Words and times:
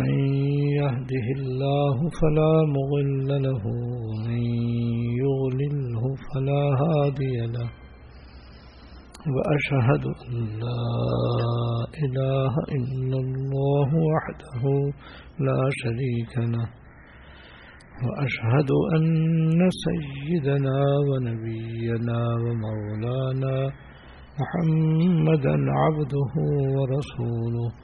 من 0.00 0.14
يهده 0.80 1.26
الله 1.38 1.96
فلا 2.20 2.54
مضل 2.76 3.42
له 3.42 3.62
ومن 4.08 4.42
يضلله 5.22 6.04
فلا 6.26 6.62
هادي 6.82 7.36
له. 7.54 7.70
وأشهد 9.34 10.04
أن 10.26 10.34
لا 10.64 10.84
إله 12.04 12.52
إلا 12.78 13.18
الله 13.26 13.90
وحده 14.12 14.64
لا 15.38 15.60
شريك 15.82 16.34
له. 16.38 16.68
وأشهد 18.04 18.70
أن 18.96 19.70
سيدنا 19.86 20.78
ونبينا 21.08 22.20
ومولانا 22.44 23.56
محمدا 24.40 25.54
عبده 25.80 26.32
ورسوله. 26.76 27.83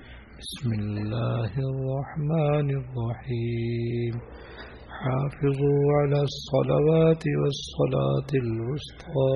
بسم 0.41 0.71
الله 0.73 1.51
الرحمن 1.71 2.69
الرحيم. 2.69 4.13
حافظوا 5.01 5.81
على 5.97 6.21
الصلوات 6.21 7.23
والصلاة 7.41 8.31
الوسطى 8.33 9.33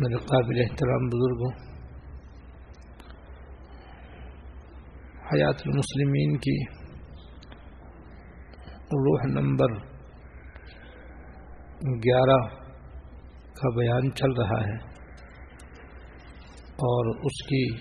میرے 0.00 0.16
قابل 0.16 0.60
احترام 0.60 1.08
بزرگوں 1.08 1.52
حیات 5.30 5.62
المسلمین 5.66 6.36
کی 6.38 6.77
روح 8.92 9.20
نمبر 9.24 9.72
گیارہ 12.04 12.36
کا 13.54 13.70
بیان 13.76 14.12
چل 14.12 14.32
رہا 14.32 14.60
ہے 14.60 14.76
اور 16.86 17.10
اس 17.16 17.42
کی 17.46 17.74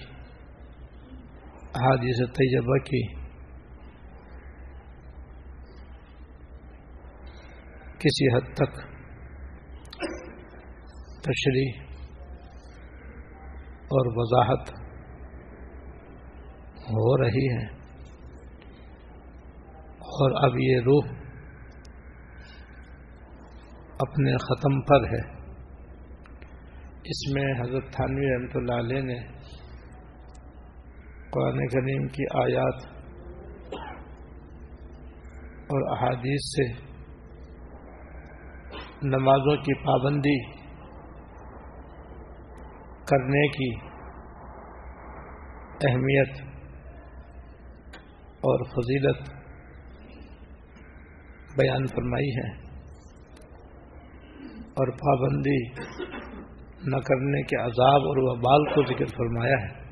حادث 1.75 2.19
طیبہ 2.33 2.77
کی 2.77 3.01
کسی 7.99 8.35
حد 8.35 8.53
تک 8.53 8.83
تشریح 11.21 11.81
اور 13.85 14.11
وضاحت 14.15 14.69
ہو 16.89 17.23
رہی 17.23 17.47
ہے۔ 17.55 17.76
اور 20.17 20.43
اب 20.43 20.59
یہ 20.59 20.79
روح 20.79 21.07
اپنے 23.99 24.37
ختم 24.37 24.81
پر 24.81 25.03
ہے۔ 25.03 25.21
اس 27.03 27.33
میں 27.33 27.53
حضرت 27.59 27.91
تھانوی 27.91 28.33
رحمۃ 28.33 28.55
اللہ 28.55 28.73
علیہ 28.73 29.01
نے 29.01 29.19
قرآن 31.31 31.67
کریم 31.67 32.07
کی 32.07 32.23
آیات 32.43 32.85
اور 35.67 35.97
احادیث 35.97 36.49
سے 36.55 36.87
نمازوں 39.03 39.55
کی 39.57 39.73
پابندی 39.73 40.39
کرنے 43.05 43.47
کی 43.47 43.69
اہمیت 45.89 46.41
اور 48.41 48.65
فضیلت 48.65 49.36
بیان 51.57 51.85
فرمائی 51.85 52.29
ہے 52.29 52.49
اور 54.79 54.91
پابندی 54.97 55.59
نہ 56.91 56.97
کرنے 56.97 57.41
کے 57.43 57.61
عذاب 57.61 58.07
اور 58.11 58.17
وبال 58.23 58.65
کو 58.73 58.83
ذکر 58.93 59.05
فرمایا 59.05 59.57
ہے۔ 59.63 59.87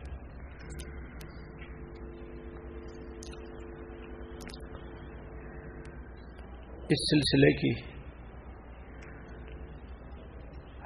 اس 6.89 7.03
سلسلے 7.11 7.51
کی 7.53 7.71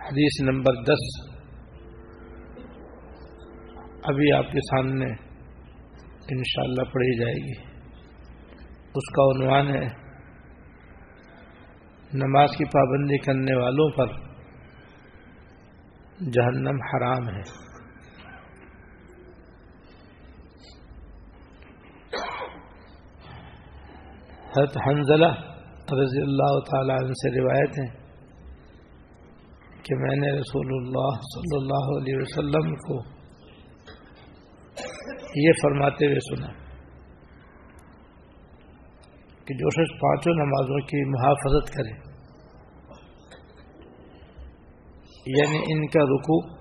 حدیث 0.04 0.42
نمبر 0.42 0.84
دس 0.84 1.08
ابھی 4.04 4.32
آپ 4.32 4.52
کے 4.52 4.60
سامنے 4.60 5.06
انشاءاللہ 6.36 6.84
پڑھی 6.94 7.18
جائے 7.20 7.36
گی۔ 7.48 7.58
اس 8.96 9.10
کا 9.16 9.24
عنوان 9.24 9.68
ہے 9.68 9.99
نماز 12.14 12.50
کی 12.58 12.66
پابندی 12.66 13.18
کرنے 13.18 13.56
والوں 13.56 13.90
پر 13.90 14.08
جہنم 16.32 16.82
حرام 16.82 17.28
ہے۔ 17.30 17.42
حضرت 24.50 24.78
حنزلہ 24.88 25.32
رضی 25.92 26.22
اللہ 26.22 26.60
تعالی 26.60 26.92
عنہ 26.92 27.12
سے 27.12 27.42
روایت 27.42 27.80
ہے 27.80 27.88
کہ 29.84 29.96
میں 29.96 30.16
نے 30.16 30.32
رسول 30.32 30.74
اللہ 30.78 31.20
صلی 31.22 31.58
اللہ 31.58 31.92
علیہ 31.98 32.18
وسلم 32.18 32.76
کو 32.76 33.02
یہ 35.36 35.52
فرماتے 35.62 36.06
ہوئے 36.06 36.20
سنا۔ 36.20 36.49
کہ 39.50 39.56
جو 39.56 39.70
شخص 39.70 40.02
پانچوں 40.02 40.34
نمازوں 40.34 40.80
کی 40.80 41.10
محافظت 41.10 41.74
کرے۔ 41.74 42.10
یعنی 45.26 45.58
ان 45.58 45.88
کا 45.88 46.04
رکو 46.04 46.56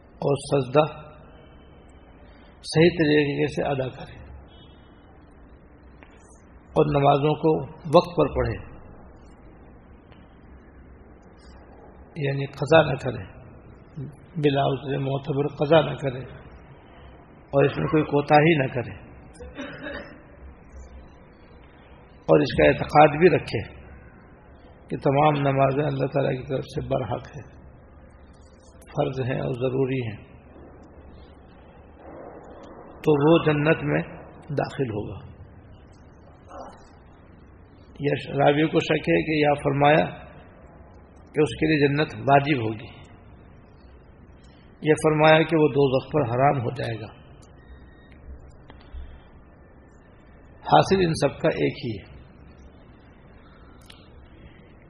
اور 0.00 0.36
سجدہ 0.36 0.84
صحیح 2.62 2.88
طریقے 2.88 3.46
سے 3.46 3.62
ادا 3.62 3.88
کرے 3.88 4.18
اور 6.72 7.00
نمازوں 7.00 7.34
کو 7.34 7.64
وقت 7.68 8.16
پر 8.16 8.34
پڑھے۔ 8.34 8.76
یعنی 12.16 12.46
قضا 12.46 12.82
نہ 12.82 12.96
کرے۔ 12.96 13.24
بلا 14.36 14.62
اسے 14.62 14.98
معتبر 14.98 15.46
قضا 15.46 15.80
نہ 15.80 15.96
کرے۔ 15.96 16.20
اور 17.28 17.64
اس 17.64 17.78
میں 17.78 17.86
کوئی 17.86 18.02
کوتا 18.02 18.34
ہی 18.34 18.58
نہ 18.58 18.66
کرے۔ 18.74 19.05
اور 22.26 22.40
اس 22.40 22.56
کا 22.56 22.64
اعتقاد 22.64 23.18
بھی 23.18 23.30
رکھے 23.30 23.74
کہ 24.88 24.96
تمام 24.96 25.32
نمازیں 25.48 25.84
اللہ 25.84 26.06
تعالیٰ 26.06 26.32
کی 26.32 26.46
طرف 26.48 26.64
سے 26.64 26.88
برحق 26.88 27.26
ہے 27.26 27.56
فرض 28.72 29.20
ہیں 29.20 29.40
اور 29.40 29.52
ضروری 29.52 30.00
ہیں۔ 30.06 30.16
تو 32.98 33.32
وہ 33.32 33.44
جنت 33.44 33.84
میں 33.84 34.02
داخل 34.50 34.90
ہوگا۔ 34.90 35.26
یا 38.00 38.14
شرابی 38.26 38.66
کو 38.66 38.80
شک 38.80 39.08
ہے 39.08 39.22
کہ 39.22 39.44
یا 39.44 39.54
فرمایا 39.54 40.04
کہ 41.32 41.40
اس 41.40 41.56
کے 41.56 41.66
لیے 41.66 41.88
جنت 41.88 42.14
واجب 42.30 42.62
ہوگی۔ 42.62 42.96
یہ 44.82 44.92
فرمایا 44.92 45.42
کہ 45.42 45.56
وہ 45.56 45.68
دو 45.68 46.08
پر 46.10 46.22
حرام 46.22 46.60
ہو 46.60 46.70
جائے 46.70 47.00
گا۔ 47.00 47.06
حاصل 50.60 50.96
ان 51.00 51.12
سب 51.14 51.38
کا 51.38 51.48
ایک 51.48 51.74
ہی 51.84 51.98
ہے۔ 52.00 52.15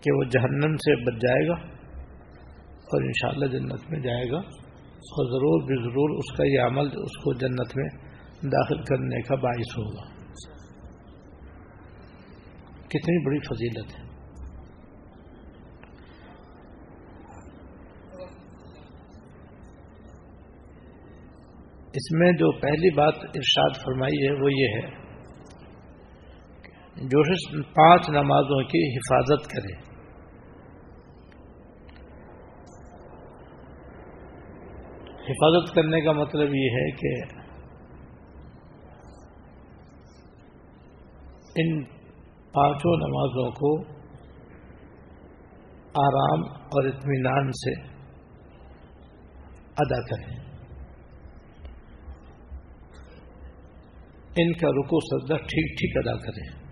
کہ 0.06 0.12
وہ 0.12 0.24
جہنم 0.24 0.74
سے 0.76 0.94
بچ 1.04 1.22
جائے 1.22 1.46
گا 1.48 1.54
اور 2.90 3.02
انشاءاللہ 3.02 3.46
جنت 3.46 3.90
میں 3.90 4.00
جائے 4.00 4.30
گا 4.30 4.38
اور 5.14 5.30
ضرور 5.30 5.62
بھی 5.62 5.78
ضرور 5.82 6.12
اس 6.18 6.36
کا 6.36 6.44
یہ 6.46 6.60
عمل 6.60 6.90
اس 7.02 7.16
کو 7.24 7.32
جنت 7.34 7.76
میں 7.76 7.86
داخل 8.50 8.82
کرنے 8.82 9.20
کا 9.22 9.34
باعث 9.34 9.72
ہوگا۔ 9.78 10.04
کتنی 12.88 13.16
بڑی 13.24 13.38
فضیلت 13.38 13.96
ہے۔ 13.98 14.04
اس 21.94 22.12
میں 22.12 22.32
جو 22.32 22.52
پہلی 22.60 22.90
بات 22.94 23.14
ارشاد 23.34 23.82
فرمائی 23.84 24.26
ہے 24.26 24.32
وہ 24.42 24.52
یہ 24.52 24.78
ہے 24.78 25.06
جو 27.08 27.22
پانچ 27.74 28.10
نمازوں 28.10 28.62
کی 28.62 28.86
حفاظت 28.96 29.50
کرے 29.50 29.95
حفاظت 35.28 35.74
کرنے 35.74 36.00
کا 36.00 36.12
مطلب 36.12 36.54
یہ 36.54 36.70
ہے 36.70 36.90
کہ 36.90 37.22
ان 41.56 41.84
پانچوں 42.52 42.96
نمازوں 42.96 43.50
کو 43.50 43.96
آرام 45.94 46.52
اور 46.52 46.84
اطمینان 46.84 47.50
سے 47.52 47.80
ادا 49.76 50.00
کریں۔ 50.00 50.36
ان 54.36 54.52
کا 54.52 54.68
رکو 54.68 55.00
سجدہ 55.00 55.36
ٹھیک 55.36 55.78
ٹھیک 55.78 55.96
ادا 55.96 56.16
کریں۔ 56.16 56.66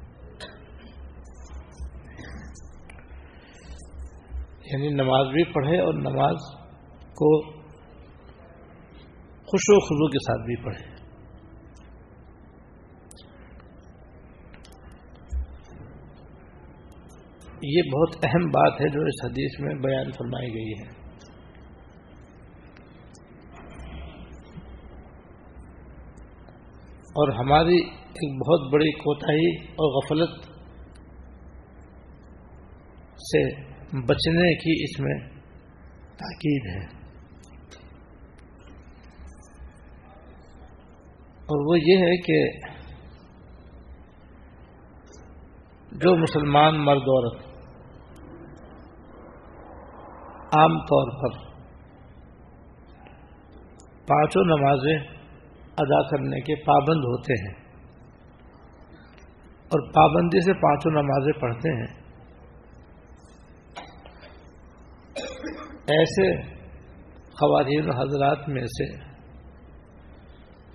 یعنی 4.64 4.88
نماز 4.88 5.26
بھی 5.26 5.44
پڑھے 5.44 5.80
اور 5.80 5.94
نماز 5.94 6.36
کو 7.14 7.53
خوش 9.54 9.64
و 9.68 9.80
خزو 9.80 10.06
کے 10.08 10.18
ساتھ 10.18 10.46
بھی 10.46 10.56
پڑھے 10.56 10.86
یہ 17.62 17.82
بہت 17.82 18.24
اہم 18.24 18.48
بات 18.48 18.80
ہے 18.80 18.88
جو 18.88 19.02
اس 19.02 19.24
حدیث 19.24 19.60
میں 19.60 19.74
بیان 19.74 20.12
فرمائی 20.12 20.48
گئی 20.54 20.72
ہے۔ 20.72 20.88
اور 27.04 27.32
ہماری 27.32 27.78
ایک 27.92 28.34
بہت 28.48 28.72
بڑی 28.72 28.90
کوتاہی 28.90 29.56
اور 29.66 30.02
غفلت 30.02 30.42
سے 33.18 33.46
بچنے 34.06 34.54
کی 34.54 34.84
اس 34.84 35.00
میں 35.00 35.18
تاکید 36.16 36.66
ہے۔ 36.66 37.03
اور 41.48 41.66
وہ 41.66 41.78
یہ 41.78 42.04
ہے 42.04 42.16
کہ 42.16 42.36
جو 45.92 46.16
مسلمان 46.16 46.84
مرد 46.84 47.08
عورت 47.08 47.42
عام 50.52 50.78
طور 50.90 51.10
پر 51.20 51.36
پانچوں 54.06 54.44
نمازیں 54.44 54.96
ادا 55.76 56.00
کرنے 56.08 56.40
کے 56.40 56.54
پابند 56.64 57.04
ہوتے 57.04 57.38
ہیں 57.42 57.54
اور 59.70 59.88
پابندی 59.92 60.40
سے 60.40 60.52
پانچوں 60.52 60.92
نمازیں 60.92 61.32
پڑھتے 61.40 61.76
ہیں، 61.76 61.92
ایسے 65.94 66.26
خواتین 67.40 67.90
حضرات 67.90 68.48
میں 68.48 68.66
سے 68.66 68.86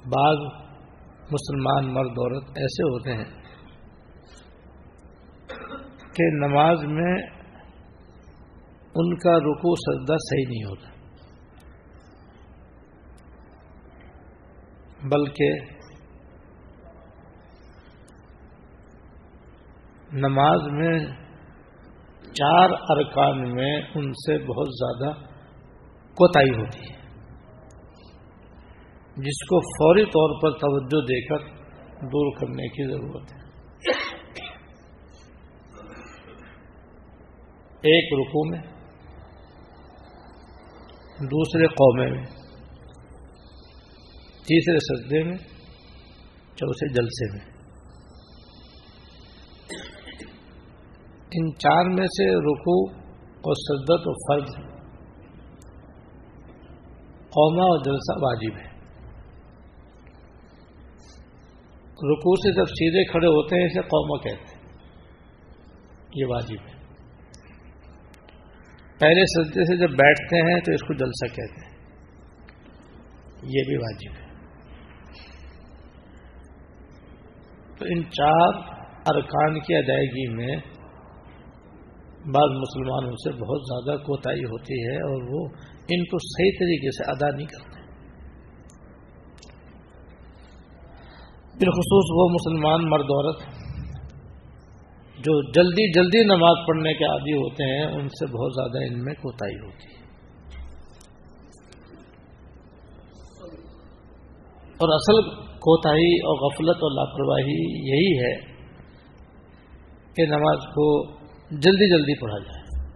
بعض 0.05 0.45
مسلمان 1.31 1.93
مرد 1.93 2.19
عورت 2.19 2.57
ایسے 2.57 2.83
ہوتے 2.83 3.15
ہیں 3.15 3.25
کہ 6.13 6.29
نماز 6.35 6.83
میں 6.89 7.15
ان 8.95 9.15
کا 9.17 9.35
رکو 9.39 9.73
سجدہ 9.79 10.15
صحیح 10.19 10.47
نہیں 10.47 10.63
ہوتا 10.63 10.97
بلکہ 15.07 15.77
نماز 20.19 20.67
میں 20.71 20.97
چار 22.33 22.71
ارکان 22.89 23.41
میں 23.55 23.73
ان 23.95 24.11
سے 24.17 24.37
بہت 24.45 24.69
زیادہ 24.75 25.11
کوتاہی 26.17 26.55
ہوتی 26.55 26.89
ہے 26.89 26.98
جس 29.19 29.45
کو 29.45 29.59
فوری 29.61 30.05
طور 30.05 30.41
پر 30.41 30.57
توجہ 30.59 31.05
دے 31.05 31.21
کر 31.21 31.39
دور 32.01 32.37
کرنے 32.39 32.67
کی 32.67 32.83
ضرورت 32.91 33.33
ہے۔ 33.33 33.39
ایک 37.81 38.13
رکو 38.13 38.49
میں، 38.49 38.61
دوسرے 41.31 41.67
قومے 41.67 42.11
میں، 42.11 42.25
تیسرے 44.45 44.77
سجدے 44.79 45.23
میں، 45.23 45.37
چوتھے 46.55 46.93
جلسے 46.93 47.31
میں۔ 47.33 47.45
ان 51.31 51.53
چار 51.53 51.85
میں 51.85 52.07
سے 52.07 52.29
رکو 52.39 52.91
اور 53.27 53.53
سجدت 53.53 54.07
و 54.07 54.13
فرض 54.13 54.55
قوما 57.29 57.63
اور 57.63 57.83
جلسہ 57.83 58.23
واجب 58.23 58.57
ہے۔ 58.57 58.68
رکو 62.03 62.35
سے 62.35 62.53
جب 62.53 62.65
سیدھے 62.65 63.11
کھڑے 63.11 63.27
ہوتے 63.27 63.59
ہیں، 63.59 63.65
اسے 63.65 63.81
قوما 63.81 64.23
کہتے 64.23 64.55
ہیں۔ 64.55 64.59
یہ 66.15 66.25
واجب 66.25 66.67
ہے۔ 66.67 66.79
پہلے 68.99 69.43
سجدے 69.43 69.63
سے 69.63 69.77
جب 69.77 69.89
بیٹھتے 69.89 70.53
ہیں، 70.53 70.59
تو 70.59 70.71
اس 70.71 70.81
کو 70.81 70.93
جلسہ 70.93 71.35
کہتے 71.35 71.65
ہیں۔ 71.65 71.69
یہ 73.43 73.63
بھی 73.67 73.77
واجب 73.77 74.23
ہے۔ 74.23 74.29
تو 77.79 77.85
ان 77.85 78.03
چار 78.03 78.79
ارکان 79.15 79.59
کی 79.59 79.75
ادائیگی 79.75 80.33
میں 80.33 80.55
بعض 82.25 82.49
مسلمانوں 82.49 83.11
سے 83.11 83.31
بہت 83.31 83.61
زیادہ 83.61 83.99
کوتاہی 83.99 84.43
ہوتی 84.43 84.73
ہے 84.73 84.95
اور 84.95 85.23
وہ 85.23 85.45
ان 85.89 86.03
کو 86.03 86.17
صحیح 86.17 86.51
طریقے 86.59 86.91
سے 86.91 87.11
ادا 87.11 87.35
نہیں 87.35 87.47
کرتے۔ 87.47 87.78
بالخصوص 91.59 92.05
وہ 92.11 92.29
مسلمان 92.29 92.89
مرد 92.89 93.03
عورت 93.03 93.41
جو 95.19 95.51
جلدی 95.51 95.93
جلدی 95.93 96.23
نماز 96.23 96.57
پڑھنے 96.67 96.93
کے 96.93 97.05
عادی 97.05 97.33
ہوتے 97.33 97.63
ہیں، 97.63 97.85
ان 97.85 98.09
سے 98.09 98.25
بہت 98.25 98.51
زیادہ 98.55 98.93
ان 98.93 99.03
میں 99.03 99.13
کوتاہی 99.13 99.55
ہوتی 99.55 99.93
ہے۔ 99.93 99.99
اور 104.77 104.89
اصل 104.93 105.29
کوتاہی 105.45 106.19
اور 106.19 106.49
غفلت 106.49 106.75
اور 106.75 106.91
لاپرواہی 106.91 107.61
یہی 107.89 108.19
ہے 108.19 108.35
کہ 110.13 110.25
نماز 110.25 110.57
کو 110.57 111.11
جلدی 111.51 111.97
جلدی 111.97 112.21
پڑھا 112.21 112.37
جائے۔ 112.37 112.87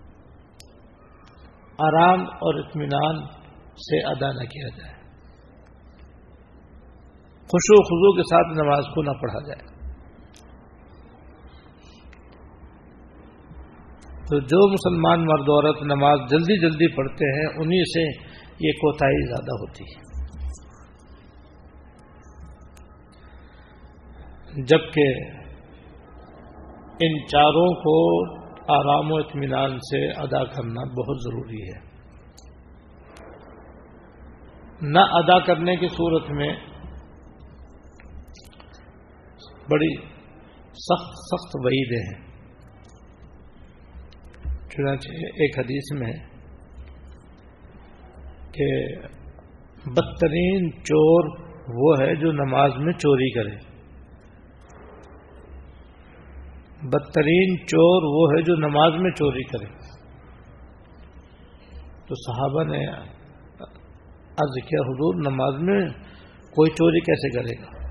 آرام 1.77 2.21
اور 2.21 2.59
اطمینان 2.59 3.25
سے 3.73 4.07
ادا 4.07 4.31
نہ 4.31 4.43
کیا 4.43 4.67
جائے۔ 4.77 4.92
خوش 7.53 7.65
و 7.69 7.83
خزو 7.83 8.15
کے 8.15 8.21
ساتھ 8.21 8.57
نماز 8.57 8.83
کو 8.95 9.01
نہ 9.01 9.11
پڑھا 9.21 9.47
جائے۔ 9.47 9.83
تو 14.29 14.39
جو 14.39 14.71
مسلمان 14.71 15.25
مرد 15.25 15.49
عورت 15.49 15.83
نماز 15.83 16.19
جلدی 16.29 16.61
جلدی 16.61 16.95
پڑھتے 16.95 17.25
ہیں 17.25 17.45
انہی 17.45 17.83
سے 17.83 18.33
یہ 18.67 18.71
کوتاہی 18.71 19.27
زیادہ 19.27 19.51
ہوتی 19.51 19.83
ہے۔ 19.83 20.13
جبکہ 24.63 25.07
ان 26.99 27.27
چاروں 27.27 27.73
کو 27.75 28.25
آرام 28.73 29.11
و 29.11 29.15
اطمینان 29.15 29.77
سے 29.77 30.11
ادا 30.11 30.43
کرنا 30.43 30.83
بہت 30.83 31.23
ضروری 31.23 31.61
ہے۔ 31.61 31.93
نہ 34.81 34.99
ادا 34.99 35.39
کرنے 35.39 35.75
کی 35.75 35.87
صورت 35.87 36.29
میں 36.29 36.72
بڑی 39.69 39.95
سخت 40.67 41.09
سخت 41.09 41.51
وعیدیں 41.55 42.15
ہیں۔ 42.15 42.33
چنانچہ 44.69 45.09
ایک 45.09 45.59
حدیث 45.59 45.99
میں 45.99 46.13
کہ 48.51 48.95
بدترین 49.85 50.71
چور 50.71 51.39
وہ 51.67 52.01
ہے 52.01 52.15
جو 52.15 52.31
نماز 52.31 52.71
میں 52.77 52.93
چوری 52.93 53.31
کرے۔ 53.31 53.55
بدترین 56.83 57.67
چور 57.67 58.03
وہ 58.03 58.37
ہے 58.37 58.41
جو 58.41 58.55
نماز 58.55 59.01
میں 59.01 59.11
چوری 59.11 59.43
کرے۔ 59.43 59.65
تو 62.05 62.15
صحابہ 62.15 62.63
نے 62.63 62.87
عرض 64.29 64.67
کیا، 64.67 64.79
حضور، 64.79 65.31
نماز 65.31 65.53
میں 65.61 65.89
کوئی 66.51 66.71
چوری 66.71 66.99
کیسے 66.99 67.29
کرے 67.29 67.61
گا؟ 67.61 67.82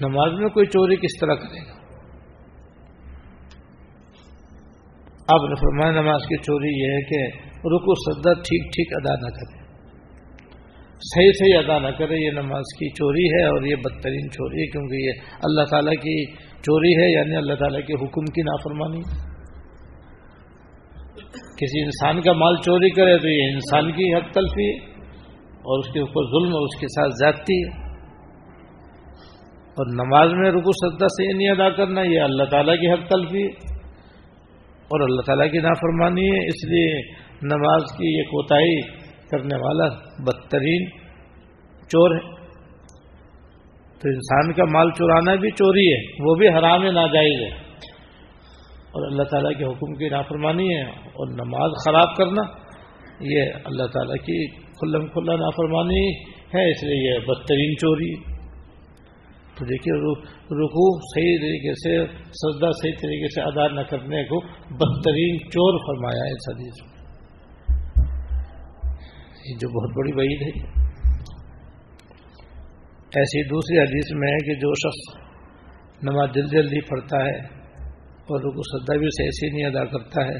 نماز 0.00 0.32
میں 0.32 0.48
کوئی 0.48 0.66
چوری 0.66 0.96
کس 0.96 1.20
طرح 1.20 1.34
کرے 1.34 1.60
گا؟ 1.60 1.82
اب 5.28 5.46
نے 5.48 5.54
فرمایا 5.54 6.02
نماز 6.02 6.20
کی 6.28 6.36
چوری 6.36 6.86
یہ 6.86 6.92
ہے 6.92 7.02
کہ 7.02 7.36
رکو 7.58 7.94
سدا 7.94 8.32
ٹھیک 8.32 8.64
ٹھیک 8.72 8.92
ادا 8.96 9.14
نہ 9.14 9.30
کرے۔ 9.30 9.62
صحیح 11.00 11.30
صحیح 11.38 11.58
ادا 11.58 11.78
نہ 11.78 11.90
کرے، 11.90 12.26
یہ 12.26 12.30
نماز 12.30 12.78
کی 12.78 12.88
چوری 12.88 13.24
ہے 13.24 13.44
اور 13.44 13.62
یہ 13.62 13.76
بدترین 13.76 14.30
چوری 14.30 14.60
ہے 14.60 14.66
کیونکہ 14.66 14.94
یہ 14.94 15.10
اللہ 15.42 15.64
تعالیٰ 15.70 15.92
کی 15.92 16.24
چوری 16.36 16.92
ہے 16.92 17.12
یعنی 17.12 17.36
اللہ 17.36 17.54
تعالیٰ 17.54 17.80
کے 17.86 17.94
حکم 17.94 18.24
کی 18.24 18.42
نافرمانی۔ 18.42 19.02
کسی 21.56 21.80
انسان 21.80 22.20
کا 22.20 22.32
مال 22.32 22.56
چوری 22.56 22.90
کرے 22.90 23.18
تو 23.18 23.28
یہ 23.28 23.52
انسان 23.52 23.92
کی 23.92 24.14
حق 24.14 24.34
تلفی 24.34 24.66
ہے 24.66 24.92
اور 25.48 25.78
اس 25.78 25.92
کے 25.92 26.00
اوپر 26.00 26.24
ظلم 26.24 26.54
اور 26.54 26.62
اس 26.62 26.80
کے 26.80 26.86
ساتھ 26.86 27.12
زیادتی 27.12 27.62
ہے۔ 27.62 27.81
اور 29.72 30.06
نماز 30.06 30.32
میں 30.32 30.50
رکو 30.50 30.70
سدا 30.72 31.06
سے 31.08 31.24
یہ 31.24 31.36
نہیں 31.36 31.48
ادا 31.48 31.70
کرنا، 31.70 32.00
یہ 32.02 32.20
اللہ 32.20 32.44
تعالیٰ 32.44 32.74
کی 32.74 32.92
حق 32.92 33.08
تلفی۔ 33.08 33.42
ہے 33.42 33.72
اور 34.82 35.00
اللہ 35.00 35.20
تعالیٰ 35.20 35.50
کی 35.50 35.58
نافرمانی 35.58 36.26
ہے، 36.26 36.46
اس 36.46 36.64
لیے 36.64 37.12
نماز 37.42 37.82
کی 37.82 38.18
یہ 38.18 38.22
کوتاہی 38.22 38.80
کرنے 39.28 39.56
والا 39.56 39.88
بدترین 40.18 40.90
چور 41.88 42.14
ہے۔ 42.14 42.20
تو 43.98 44.08
انسان 44.08 44.52
کا 44.52 44.64
مال 44.64 44.90
چورانا 44.90 45.34
بھی 45.34 45.50
چوری 45.50 45.92
ہے، 45.92 46.28
وہ 46.28 46.34
بھی 46.34 46.48
حرام 46.48 46.82
ناجائز 46.82 47.40
ہے۔ 47.40 47.58
اور 48.92 49.10
اللہ 49.10 49.22
تعالیٰ 49.22 49.58
کے 49.58 49.64
حکم 49.64 49.94
کی 49.94 50.08
نافرمانی 50.08 50.68
ہے، 50.76 50.82
اور 50.82 51.28
نماز 51.32 51.70
خراب 51.86 52.16
کرنا، 52.16 52.42
یہ 53.20 53.42
اللہ 53.64 53.86
تعالیٰ 53.86 54.14
کی 54.14 54.46
کھلم 54.56 55.06
کھلا 55.06 55.36
نافرمانی 55.36 56.14
ہے، 56.24 56.70
اس 56.70 56.84
لیے 56.84 57.14
یہ 57.14 57.18
بدترین 57.18 57.76
چوری۔ 57.76 58.31
تو 59.62 59.66
دیکھیے 59.66 60.22
رکو 60.44 60.98
صحیح 60.98 61.36
طریقے 61.38 61.72
سے، 61.74 62.06
سجدہ 62.16 62.70
صحیح 62.70 62.92
طریقے 62.92 63.28
سے 63.28 63.40
ادا 63.40 63.74
نہ 63.74 63.80
کرنے 63.80 64.24
کو 64.24 64.40
بدترین 64.70 65.38
چور 65.38 65.78
فرمایا 65.78 66.24
ہے 66.24 66.30
اس 66.30 66.54
حدیث 66.54 66.84
میں۔ 66.84 66.92
جو 69.60 69.68
بہت 69.68 69.96
بڑی 69.96 70.12
وعید 70.12 70.42
ہے۔ 70.42 70.82
ایسی 73.16 73.48
دوسری 73.48 73.78
حدیث 73.78 74.12
میں 74.12 74.28
ہے 74.28 74.38
کہ 74.38 74.60
جو 74.60 74.74
شخص 74.74 75.22
نماز 76.02 76.28
جلدی 76.34 76.62
جلدی 76.62 76.80
پڑھتا 76.80 77.16
ہے 77.16 77.36
اور 78.06 78.40
رکو 78.40 78.62
سدا 78.62 78.96
بھی 78.96 79.06
سے 79.06 79.24
ایسی 79.24 79.56
نہیں 79.56 79.64
ادا 79.64 79.84
کرتا 79.84 80.26
ہے، 80.26 80.38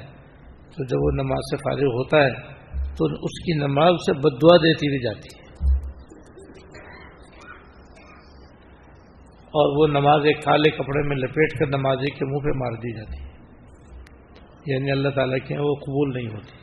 تو 0.70 0.84
جب 0.84 0.96
وہ 1.00 1.24
نماز 1.24 1.38
سے 1.38 1.56
فارغ 1.56 1.84
ہوتا 1.84 2.16
ہے، 2.18 2.30
تو 2.94 3.04
اس 3.04 3.44
کی 3.44 3.58
نماز 3.58 3.94
سے 3.94 4.12
بدعا 4.12 4.56
دیتی 4.56 4.88
بھی 4.88 5.04
جاتی 5.04 5.36
ہے۔ 5.36 5.41
اور 9.52 9.76
وہ 9.76 9.87
نماز 9.87 10.21
ایک 10.25 10.42
کالے 10.42 10.71
کپڑے 10.71 11.09
میں 11.09 11.16
لپیٹ 11.16 11.59
کر 11.59 11.66
نمازی 11.66 12.11
کے 12.11 12.25
منہ 12.25 12.38
پہ 12.38 12.59
مار 12.59 12.73
دی 12.73 12.97
جاتی۔ 12.97 13.25
ہے 13.25 13.32
یعنی 14.66 14.90
اللہ 14.90 15.09
تعالیٰ 15.09 15.38
کے 15.47 15.59
وہ 15.59 15.75
قبول 15.75 16.14
نہیں 16.14 16.35
ہوتی۔ 16.35 16.62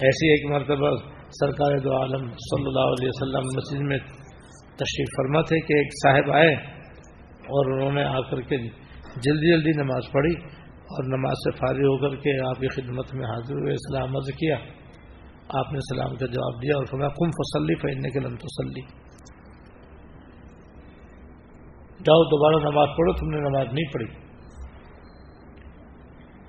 ایسی 0.00 0.28
ایک 0.28 0.52
مرتبہ 0.52 0.96
سرکار 1.40 1.78
دو 1.78 1.96
عالم 1.96 2.26
صلی 2.26 2.66
اللہ 2.66 2.80
علیہ 2.80 3.08
وسلم 3.08 3.46
مسجد 3.56 3.80
میں 3.80 3.98
تشریف 4.76 5.06
فرما 5.16 5.40
تھے 5.40 5.60
کہ 5.60 5.72
ایک 5.72 5.86
صاحب 6.02 6.32
آئے 6.32 6.54
اور 7.32 7.72
انہوں 7.72 7.92
نے 7.92 8.04
آ 8.04 8.20
کر 8.20 8.40
کے 8.40 8.56
جلدی 9.16 9.52
جلدی 9.52 9.70
نماز 9.82 10.12
پڑھی 10.12 10.32
اور 10.66 11.04
نماز 11.04 11.32
سے 11.32 11.50
فارغ 11.50 11.78
ہو 11.78 11.98
کر 11.98 12.16
کے 12.16 12.48
آپ 12.48 12.60
کی 12.60 12.68
خدمت 12.68 13.14
میں 13.14 13.24
حاضر 13.24 13.54
ہوئے، 13.54 13.72
اسلام 13.72 14.16
عرض 14.16 14.26
کیا۔ 14.26 14.56
آپ 15.48 15.72
نے 15.72 15.78
سلام 15.78 16.16
کا 16.16 16.26
جواب 16.26 16.62
دیا 16.62 16.76
اور 16.76 16.84
فرمایا 16.84 17.08
کم 17.08 17.30
فسلی 17.30 17.74
پہننے 17.74 18.10
کے 18.10 18.20
لم 18.20 18.36
تسلی 18.36 18.80
جاؤ 22.04 22.22
دوبارہ 22.22 22.72
نماز 22.72 22.88
پڑھو، 22.96 23.12
تم 23.12 23.28
نے 23.28 23.40
نماز 23.40 23.66
نہیں 23.72 23.92
پڑھی۔ 23.92 24.06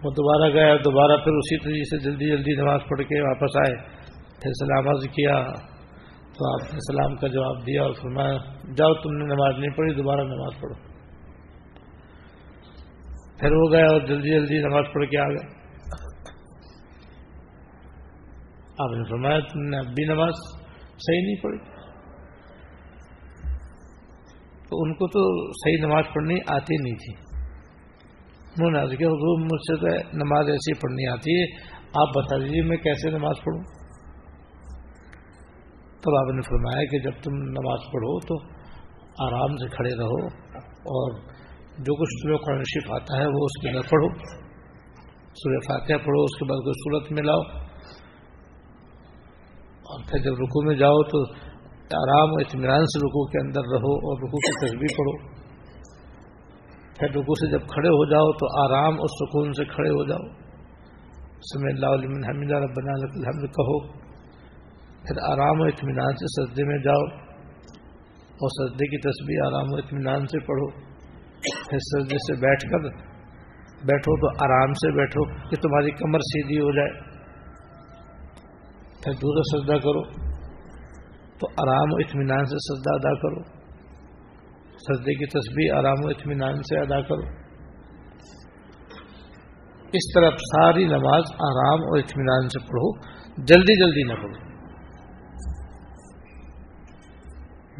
وہ 0.03 0.11
دوبارہ 0.11 0.53
گیا 0.53 0.75
دوبارہ 0.75 1.17
پھر 1.17 1.31
اسی 1.31 1.57
طریقے 1.57 1.83
سے 1.83 2.03
جلدی 2.03 2.29
جلدی 2.29 2.61
نماز 2.61 2.81
پڑھ 2.89 3.01
کے 3.01 3.21
واپس 3.21 3.57
آئے۔ 3.57 3.75
پھر 4.41 4.51
سلام 4.51 4.87
عرض 4.87 5.03
کیا، 5.03 5.43
تو 6.33 6.53
آپ 6.53 6.73
نے 6.73 6.79
سلام 6.79 7.15
کا 7.15 7.27
جواب 7.27 7.67
دیا 7.67 7.83
اور 7.83 7.93
فرمایا، 7.93 8.37
جاؤ 8.77 8.93
تم 8.93 9.17
نے 9.17 9.25
نماز 9.25 9.59
نہیں 9.59 9.69
پڑھی، 9.69 9.93
دوبارہ 9.93 10.21
نماز 10.21 10.61
پڑھو۔ 10.61 10.95
پھر 13.39 13.49
وہ 13.51 13.71
گیا 13.71 13.85
اور 13.85 14.01
جلدی 14.01 14.29
جلدی 14.29 14.57
نماز 14.57 14.85
پڑھ 14.93 15.05
کے 15.05 15.17
آ 15.17 15.29
گیا 15.29 15.64
آپ 18.79 18.91
نے 18.91 19.03
فرمایا 19.09 19.39
تم 19.39 19.61
نے 19.61 19.77
اب 19.77 19.85
بھی 19.85 20.03
نماز 20.03 20.31
صحیح 20.89 21.25
نہیں 21.25 21.41
پڑھی۔ 21.43 21.57
تو 24.69 24.83
ان 24.83 24.93
کو 24.93 25.07
تو 25.07 25.51
صحیح 25.51 25.87
نماز 25.87 26.03
پڑھنی 26.13 26.35
آتی 26.47 26.75
نہیں 26.83 26.95
تھی۔ 26.95 27.13
انہوں 28.57 28.71
نے 28.71 28.95
کیا، 28.95 29.07
حضور، 29.07 29.39
مجھ 29.39 29.61
سے 29.61 29.75
تو 29.77 30.17
نماز 30.17 30.49
ایسی 30.49 30.73
پڑھنی 30.73 31.07
آتی 31.07 31.41
ہے، 31.41 31.45
آپ 32.01 32.09
بتا 32.17 32.37
دیجیے 32.37 32.61
میں 32.61 32.77
کیسے 32.77 33.09
نماز 33.09 33.35
پڑھوں؟ 33.45 33.63
تب 36.01 36.15
آپ 36.15 36.35
نے 36.35 36.41
فرمایا 36.41 36.85
کہ 36.85 36.99
جب 36.99 37.11
تم 37.23 37.35
نماز 37.35 37.79
پڑھو 37.93 38.19
تو 38.19 38.55
آرام 39.27 39.57
سے 39.57 39.67
کھڑے 39.67 39.95
رہو 39.95 40.25
اور 40.63 41.19
جو 41.77 41.95
کچھ 42.01 42.23
تمہیں 42.23 42.37
قرآن 42.37 42.63
شریف 42.63 42.91
آتا 42.91 43.17
ہے 43.17 43.25
وہ 43.25 43.45
اس 43.45 43.61
کے 43.61 43.69
اندر 43.69 43.81
پڑھو۔ 43.81 44.07
سورہ 45.35 45.59
فاتحہ 45.59 46.05
پڑھو، 46.05 46.23
اس 46.23 46.39
کے 46.39 46.45
بعد 46.45 46.57
کوئی 46.57 46.73
صورت 46.73 47.11
میں 47.11 47.23
لاؤ۔ 47.23 47.64
اور 49.85 50.03
پھر 50.09 50.19
جب 50.19 50.33
رکو 50.33 50.65
میں 50.65 50.75
جاؤ 50.75 51.03
تو 51.03 51.23
آرام 51.97 52.31
و 52.31 52.35
اطمینان 52.35 52.85
سے 52.85 52.99
رکو 52.99 53.27
کے 53.27 53.39
اندر 53.41 53.61
رہو 53.61 53.93
اور 53.93 54.17
رکو 54.17 54.37
کی 54.37 54.65
تصویر 54.65 54.97
پڑھو۔ 54.97 55.35
پھر 56.99 57.09
رکو 57.09 57.33
سے 57.33 57.51
جب 57.51 57.59
کھڑے 57.59 57.87
ہو 57.87 58.09
جاؤ 58.09 58.31
تو 58.31 58.63
آرام 58.65 58.93
اور 58.93 59.07
سکون 59.07 59.53
سے 59.53 59.65
کھڑے 59.65 59.89
ہو 59.89 60.07
جاؤ۔ 60.07 60.27
سمے 61.41 61.71
اللہ 61.71 61.85
علیہ 61.85 62.07
حمد 62.07 62.51
ربنا 62.51 62.91
الحمد 62.91 63.43
کہو۔ 63.43 63.87
پھر 65.03 65.31
آرام 65.31 65.61
و 65.61 65.63
اطمینان 65.63 66.13
سے 66.13 66.45
سجدے 66.45 66.63
میں 66.63 66.77
جاؤ 66.77 67.03
اور 68.19 68.69
سجدے 68.69 68.87
کی 68.87 68.97
تصویر 68.97 69.45
آرام 69.45 69.73
و 69.73 69.75
اطمینان 69.75 70.27
سے 70.27 70.39
پڑھو۔ 70.39 70.69
پھر 71.69 71.77
سجدے 71.77 72.17
سے 72.17 72.39
بیٹھ 72.39 72.71
کر 72.71 72.79
بیٹھو 73.85 74.15
تو 74.21 74.45
آرام 74.45 74.73
سے 74.73 74.91
بیٹھو 74.91 75.49
کہ 75.49 75.55
تمہاری 75.61 75.91
کمر 75.91 76.19
سیدھی 76.19 76.57
ہو 76.57 76.71
جائے۔ 76.71 77.04
پھر 79.05 79.13
دور 79.13 79.41
سجدہ 79.43 79.73
کرو۔ 79.73 80.03
تو 81.37 81.47
آرام 81.47 81.93
و 81.93 81.95
اطمینان 81.95 82.45
سے 82.45 82.75
سجدہ 82.75 82.93
ادا 82.93 83.13
کرو۔ 83.15 83.43
سجدے 84.77 85.13
کی 85.13 85.25
تصویر 85.25 85.73
آرام 85.73 86.05
و 86.05 86.07
اطمینان 86.07 86.55
سے 86.55 86.79
ادا 86.79 87.01
کرو۔ 87.01 87.21
اس 89.93 90.13
طرح 90.13 90.29
ساری 90.29 90.85
نماز 90.85 91.23
آرام 91.31 91.79
اور 91.79 91.97
اطمینان 91.97 92.49
سے 92.49 92.59
پڑھو۔ 92.59 92.99
جلدی 93.45 93.79
جلدی 93.79 94.03
نہ 94.03 94.13
پڑھو۔ 94.13 94.55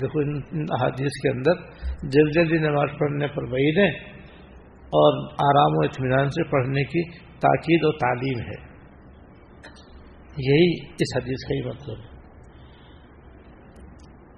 دیکھو، 0.02 0.20
ان 0.20 0.66
احادیث 0.80 1.22
کے 1.24 1.30
اندر 1.30 1.54
جلد 2.10 2.34
جلدی 2.34 2.58
نماز 2.58 2.90
پڑھنے 3.00 3.28
پر 3.28 3.44
وعید 3.44 3.78
ہے 3.78 3.90
اور 4.76 5.28
آرام 5.34 5.78
و 5.78 5.80
اطمینان 5.80 6.30
سے 6.30 6.44
پڑھنے 6.44 6.84
کی 6.84 7.12
تاکید 7.18 7.86
اور 7.86 7.94
تعلیم 7.94 8.40
ہے۔ 8.40 8.75
یہی 10.38 10.86
اس 10.86 11.18
حدیث 11.18 11.48
کا 11.48 11.56
ہی 11.56 11.70
مطلب 11.70 12.00
ہے۔ 12.00 12.16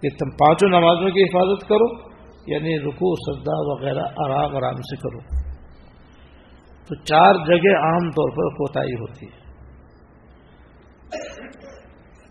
کہ 0.01 0.09
تم 0.09 0.29
پانچوں 0.29 0.69
نمازوں 0.69 1.09
کی 1.09 1.23
حفاظت 1.23 1.67
کرو 1.67 2.07
یعنی 2.47 2.79
رکو 2.79 3.15
سجدہ 3.15 3.51
وغیرہ 3.55 4.05
آرام 4.25 4.55
آرام 4.55 4.75
سے 4.75 4.95
کرو۔ 4.95 5.19
تو 6.87 6.95
چار 6.95 7.33
جگہ 7.33 7.77
عام 7.77 8.09
طور 8.09 8.29
پر 8.29 8.49
کوتاہی 8.49 8.93
ہوتی 8.93 9.25
ہے۔ 9.25 9.47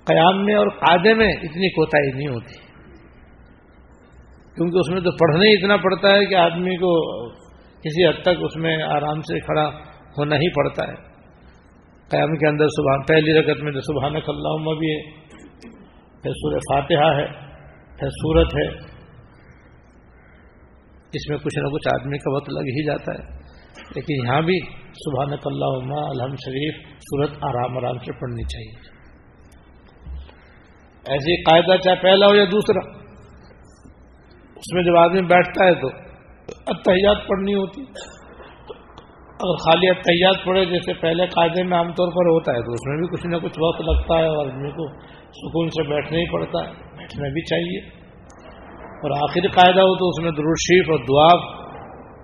قیام 0.05 0.45
میں 0.45 0.55
اور 0.55 0.69
قاعدے 0.69 1.15
میں 1.15 1.29
اتنی 1.29 1.71
کوتاہی 1.71 2.19
نہیں 2.19 2.29
ہوتی۔ 2.29 2.67
کیونکہ 4.55 4.79
اس 4.79 4.91
میں 4.91 5.01
تو 5.01 5.11
پڑھنا 5.11 5.45
ہی 5.45 5.53
اتنا 5.53 5.77
پڑتا 5.77 6.09
ہے 6.09 6.27
کہ 6.27 6.35
آدمی 6.35 6.77
کو 6.77 7.31
کسی 7.79 8.07
حد 8.07 8.23
تک 8.23 8.43
اس 8.43 8.57
میں 8.57 8.83
آرام 8.83 9.21
سے 9.21 9.41
کھڑا 9.41 9.71
ہونا 10.19 10.37
ہی 10.37 10.51
پڑتا 10.51 10.83
ہے۔ 10.85 11.16
قیام 12.11 12.37
کے 12.37 12.49
اندر 12.49 12.67
صبح 12.69 12.97
پہلی 13.09 13.41
رگت 13.41 13.63
میں 13.63 13.73
تو 13.73 13.81
سبحان 13.81 14.17
اللہ 14.17 14.79
بھی 14.79 14.91
ہے۔ 14.91 15.11
پھر 16.23 16.31
سورہ 16.31 16.59
فاتحہ 16.59 17.21
ہے، 17.21 17.27
پھر 17.99 18.09
سورت 18.09 18.47
ہے۔ 18.47 18.97
اس 21.13 21.31
میں 21.31 21.39
کچھ 21.39 21.59
نہ 21.59 21.69
کچھ 21.69 21.89
آدمی 21.95 22.19
کا 22.19 22.35
وقت 22.35 22.51
لگ 22.51 22.61
ہی 22.61 22.87
جاتا 22.87 23.13
ہے۔ 23.13 23.37
لیکن 23.97 24.27
یہاں 24.27 24.41
بھی 24.41 24.61
صبح 24.81 25.25
نق 25.25 25.41
اللہ 25.45 25.95
الحمد 25.95 26.37
شریف 26.45 26.75
صورت 26.99 27.31
آرام 27.31 27.79
آرام 27.79 27.99
سے 27.99 28.13
پڑھنی 28.13 28.43
چاہیے۔ 28.43 28.97
ایسے 31.07 31.43
قاعدہ 31.43 31.77
چاہے 31.77 31.97
پہلا 32.03 32.27
ہو 32.27 32.35
یا 32.35 32.45
دوسرا، 32.45 32.91
اس 34.57 34.73
میں 34.73 34.83
جب 34.83 34.97
آدمی 34.97 35.23
بیٹھتا 35.23 35.65
ہے 35.65 35.75
تو 35.75 35.89
اتحیات 36.67 37.29
پڑھنی 37.29 37.55
ہوتی۔ 37.55 37.83
اگر 39.37 39.57
خالی 39.57 39.89
اتحیات 39.89 40.45
پڑھے 40.45 40.65
جیسے 40.65 40.93
پہلے 40.95 41.27
قاعدے 41.27 41.63
میں 41.63 41.79
عام 41.79 41.93
طور 41.93 42.09
پر 42.09 42.29
ہوتا 42.31 42.53
ہے، 42.53 42.63
تو 42.63 42.73
اس 42.73 42.87
میں 42.87 42.97
بھی 42.97 43.07
کچھ 43.07 43.27
نہ 43.27 43.37
کچھ 43.37 43.59
وقت 43.61 43.81
لگتا 43.81 44.19
ہے 44.19 44.25
اور 44.25 44.47
آدمی 44.47 44.71
کو 44.71 44.87
سکون 45.31 45.69
سے 45.69 45.83
بیٹھنا 45.83 46.19
ہی 46.19 46.33
پڑتا 46.33 46.65
ہے، 46.65 46.73
بیٹھنا 46.97 47.29
بھی 47.29 47.43
چاہیے۔ 47.43 47.79
اور 48.97 49.11
آخری 49.11 49.49
قاعدہ 49.49 49.81
ہو 49.81 49.97
تو 49.97 50.09
اس 50.09 50.25
میں 50.25 50.31
شریف 50.55 50.91
اور 50.91 50.99
دعا 50.99 51.37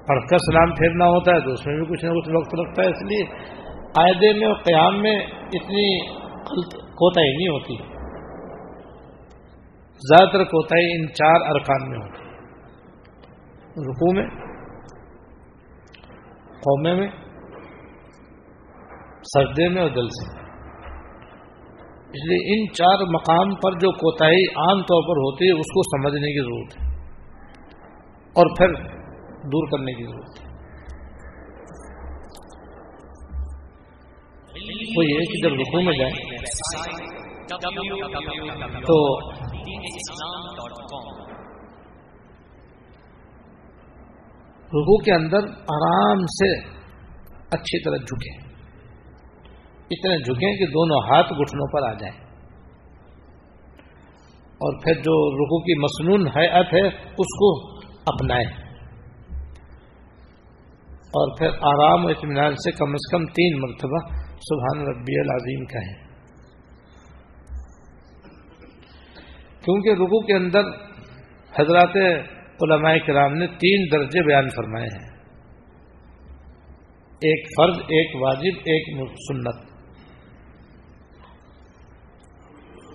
پڑھ 0.07 0.29
کر 0.31 0.37
سلام 0.39 0.75
پھیرنا 0.75 1.05
ہوتا 1.05 1.35
ہے، 1.35 1.41
تو 1.41 1.51
اس 1.51 1.67
میں 1.67 1.77
بھی 1.77 1.87
کچھ 1.87 2.05
نہ 2.05 2.11
کچھ 2.11 2.31
وقت 2.37 2.55
لگتا 2.55 2.83
ہے۔ 2.83 2.89
اس 2.89 3.03
لیے 3.03 3.25
قاعدے 3.95 4.39
میں 4.39 4.47
اور 4.47 4.55
قیام 4.55 5.03
میں 5.03 5.17
اتنی 5.53 6.07
کوتاہی 6.75 7.37
نہیں 7.37 7.49
ہوتی۔ 7.49 7.77
زیادہ 10.03 10.31
تر 10.31 10.45
کوتاہی 10.45 11.01
ان 11.01 11.09
چار 11.09 11.51
ارکان 11.51 11.91
میں 11.91 11.99
ہوتی 11.99 12.23
رکو 13.83 14.15
میں 14.15 14.27
قومے 16.63 16.95
میں 16.95 17.09
سردے 19.23 19.69
میں 19.69 19.83
اور 19.83 19.91
دل 19.91 20.09
سے۔ 20.09 20.43
اس 22.01 22.25
لیے 22.29 22.61
ان 22.61 22.73
چار 22.73 23.05
مقام 23.15 23.55
پر 23.55 23.73
جو 23.73 23.93
کوتاہی 23.93 24.45
عام 24.49 24.83
طور 24.83 25.03
پر 25.03 25.17
ہوتی 25.17 25.47
ہے، 25.47 25.53
اس 25.53 25.67
کو 25.75 25.83
سمجھنے 25.83 26.27
کی 26.27 26.43
ضرورت 26.43 26.83
ہے۔ 26.83 27.03
اور 28.25 28.57
پھر 28.57 28.75
دور 29.37 29.71
کرنے 29.71 29.93
کی 29.93 30.05
ضرورت 30.05 30.43
ہے۔ 30.43 30.53
وہ 34.97 35.05
یہ 35.05 35.19
کہ 35.19 35.49
جب 35.49 35.55
رکو 35.55 35.83
میں 35.83 35.99
جائیں، 35.99 36.37
تو 38.81 39.19
رکو 44.73 45.03
کے 45.03 45.13
اندر 45.13 45.39
آرام 45.53 46.19
سے 46.19 46.59
اچھی 47.51 47.85
طرح 47.85 47.97
جھکے 47.97 48.53
اتنے 49.91 50.19
جھکیں 50.19 50.57
کہ 50.57 50.67
دونوں 50.67 51.01
ہاتھ 51.03 51.33
گھٹنوں 51.33 51.73
پر 51.73 51.89
آ 51.89 51.93
جائیں۔ 51.93 52.33
اور 54.53 54.85
پھر 54.85 54.95
جو 54.95 55.35
رکو 55.35 55.63
کی 55.63 55.79
مصنون 55.79 56.29
حیات 56.39 56.75
ہے، 56.75 56.87
اس 56.89 57.39
کو 57.39 57.81
اپنائیں۔ 58.07 58.63
اور 60.93 61.39
پھر 61.39 61.47
آرام 61.47 62.05
و 62.05 62.09
اطمینان 62.09 62.55
سے 62.55 62.73
کم 62.73 62.91
از 62.91 63.11
کم 63.11 63.25
تین 63.25 63.61
مرتبہ 63.61 63.99
سبحان 64.29 64.87
ربی 64.87 65.21
العظیم 65.21 65.65
کا 65.65 65.79
ہے 65.79 66.13
کیونکہ 69.65 69.91
رکو 69.91 70.27
کے 70.27 70.35
اندر 70.35 70.63
حضرات 71.61 71.97
علماء 72.63 72.95
کرام 73.07 73.35
نے 73.35 73.47
تین 73.47 73.85
درجے 73.93 74.27
بیان 74.27 74.49
فرمائے 74.49 74.87
ہیں۔ 74.87 75.13
ایک 77.13 77.47
فرض، 77.59 77.79
ایک 77.79 78.17
واجب، 78.23 78.59
ایک 78.59 79.09
سنت۔ 79.29 79.73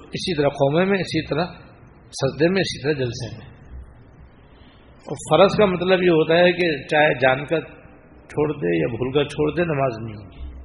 اسی 0.07 0.36
طرح 0.36 0.47
قومے 0.47 0.86
میں، 0.86 1.00
اسی 1.00 1.27
طرح 1.27 1.45
سجدے 2.07 2.50
میں، 2.50 2.62
اسی 2.62 2.83
طرح 2.83 2.91
جلسے 2.91 3.38
میں۔ 3.38 3.47
اور 5.05 5.39
فرض 5.39 5.57
کا 5.57 5.65
مطلب 5.65 6.03
یہ 6.03 6.09
ہوتا 6.09 6.38
ہے 6.38 6.51
کہ 6.51 6.88
چاہے 6.88 7.19
جان 7.19 7.45
کر 7.45 7.59
چھوڑ 8.27 8.53
دے 8.53 8.81
یا 8.81 8.88
بھول 8.88 9.13
کر 9.13 9.24
چھوڑ 9.24 9.55
دے، 9.55 9.63
نماز 9.63 10.00
نہیں 10.00 10.15
ہوگی۔ 10.15 10.57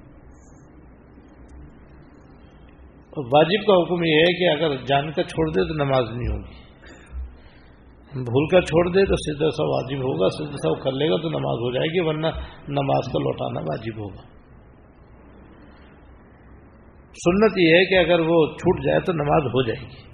اور 3.10 3.24
واجب 3.26 3.66
کا 3.66 3.82
حکم 3.82 4.04
یہ 4.04 4.14
ہے 4.14 4.38
کہ 4.38 4.64
اگر 4.64 4.76
جان 4.76 5.12
کر 5.12 5.22
چھوڑ 5.22 5.50
دے 5.50 5.68
تو 5.68 5.84
نماز 5.84 6.04
نہیں 6.16 6.32
ہوگی۔ 6.32 6.61
بھول 8.14 8.48
کر 8.48 8.60
چھوڑ 8.60 8.88
دے 8.88 9.04
تو 9.06 9.16
سیدھا 9.16 9.50
سا 9.50 9.62
واجب 9.62 9.96
ہوگا 9.96 10.28
سیدھا 10.28 10.56
سا 10.56 10.82
کر 10.82 10.92
لے 10.92 11.10
گا 11.10 11.16
تو 11.16 11.28
نماز 11.28 11.60
ہو 11.64 11.72
جائے 11.72 11.86
گی، 11.86 12.00
ورنہ 12.00 12.26
نماز 12.68 13.12
کا 13.12 13.18
لوٹانا 13.18 13.60
واجب 13.60 13.98
ہوگا۔ 13.98 14.22
سنت 17.14 17.58
یہ 17.58 17.74
ہے 17.74 17.84
کہ 17.84 17.94
اگر 17.94 18.20
وہ 18.20 18.46
چھوٹ 18.56 18.84
جائے 18.84 19.00
تو 19.00 19.12
نماز 19.12 19.46
ہو 19.46 19.62
جائے 19.62 19.80
گی۔ 19.80 20.12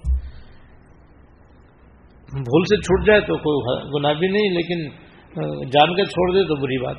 بھول 2.33 2.63
سے 2.63 2.77
چھوٹ 2.77 3.05
جائے 3.07 3.21
تو 3.21 3.37
کوئی 3.37 3.77
گناہ 3.95 4.13
بھی 4.13 4.27
نہیں، 4.27 4.49
لیکن 4.49 4.89
جان 5.69 5.95
کر 5.95 6.05
چھوڑ 6.05 6.31
دے 6.33 6.43
تو 6.43 6.55
بری 6.55 6.77
بات۔ 6.77 6.97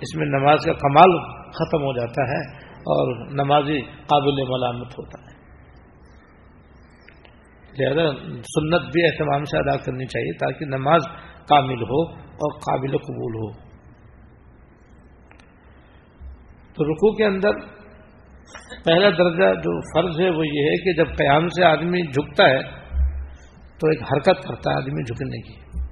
اس 0.00 0.16
میں 0.16 0.26
نماز 0.26 0.64
کا 0.64 0.72
کمال 0.72 1.18
ختم 1.50 1.82
ہو 1.82 1.92
جاتا 1.92 2.22
ہے 2.22 2.40
اور 2.64 3.32
نمازی 3.32 3.80
قابل 3.80 4.42
ملامت 4.48 4.98
ہوتا 4.98 5.22
ہے۔ 5.22 5.35
لہذا 7.78 8.16
سنت 8.30 8.92
بھی 8.92 9.04
اہتمام 9.04 9.44
سے 9.44 9.58
ادا 9.58 9.76
کرنی 9.76 10.06
چاہیے 10.06 10.32
تاکہ 10.32 10.64
نماز 10.64 11.00
کامل 11.48 11.82
ہو 11.82 12.12
اور 12.22 12.58
قابل 12.58 12.96
قبول 12.98 13.34
ہو۔ 13.34 13.66
تو 16.74 16.84
رکو 16.84 17.16
کے 17.16 17.24
اندر 17.24 17.50
پہلا 18.84 19.10
درجہ 19.10 19.54
جو 19.54 19.80
فرض 19.80 20.20
ہے 20.20 20.30
وہ 20.30 20.46
یہ 20.46 20.62
ہے 20.64 20.76
کہ 20.76 20.92
جب 20.92 21.16
قیام 21.16 21.48
سے 21.48 21.64
آدمی 21.64 22.02
جھکتا 22.02 22.44
ہے 22.44 22.62
تو 23.78 23.88
ایک 23.88 24.02
حرکت 24.02 24.48
کرتا 24.48 24.70
ہے 24.70 24.76
آدمی 24.76 25.04
جھکنے 25.04 25.42
کی۔ 25.42 25.82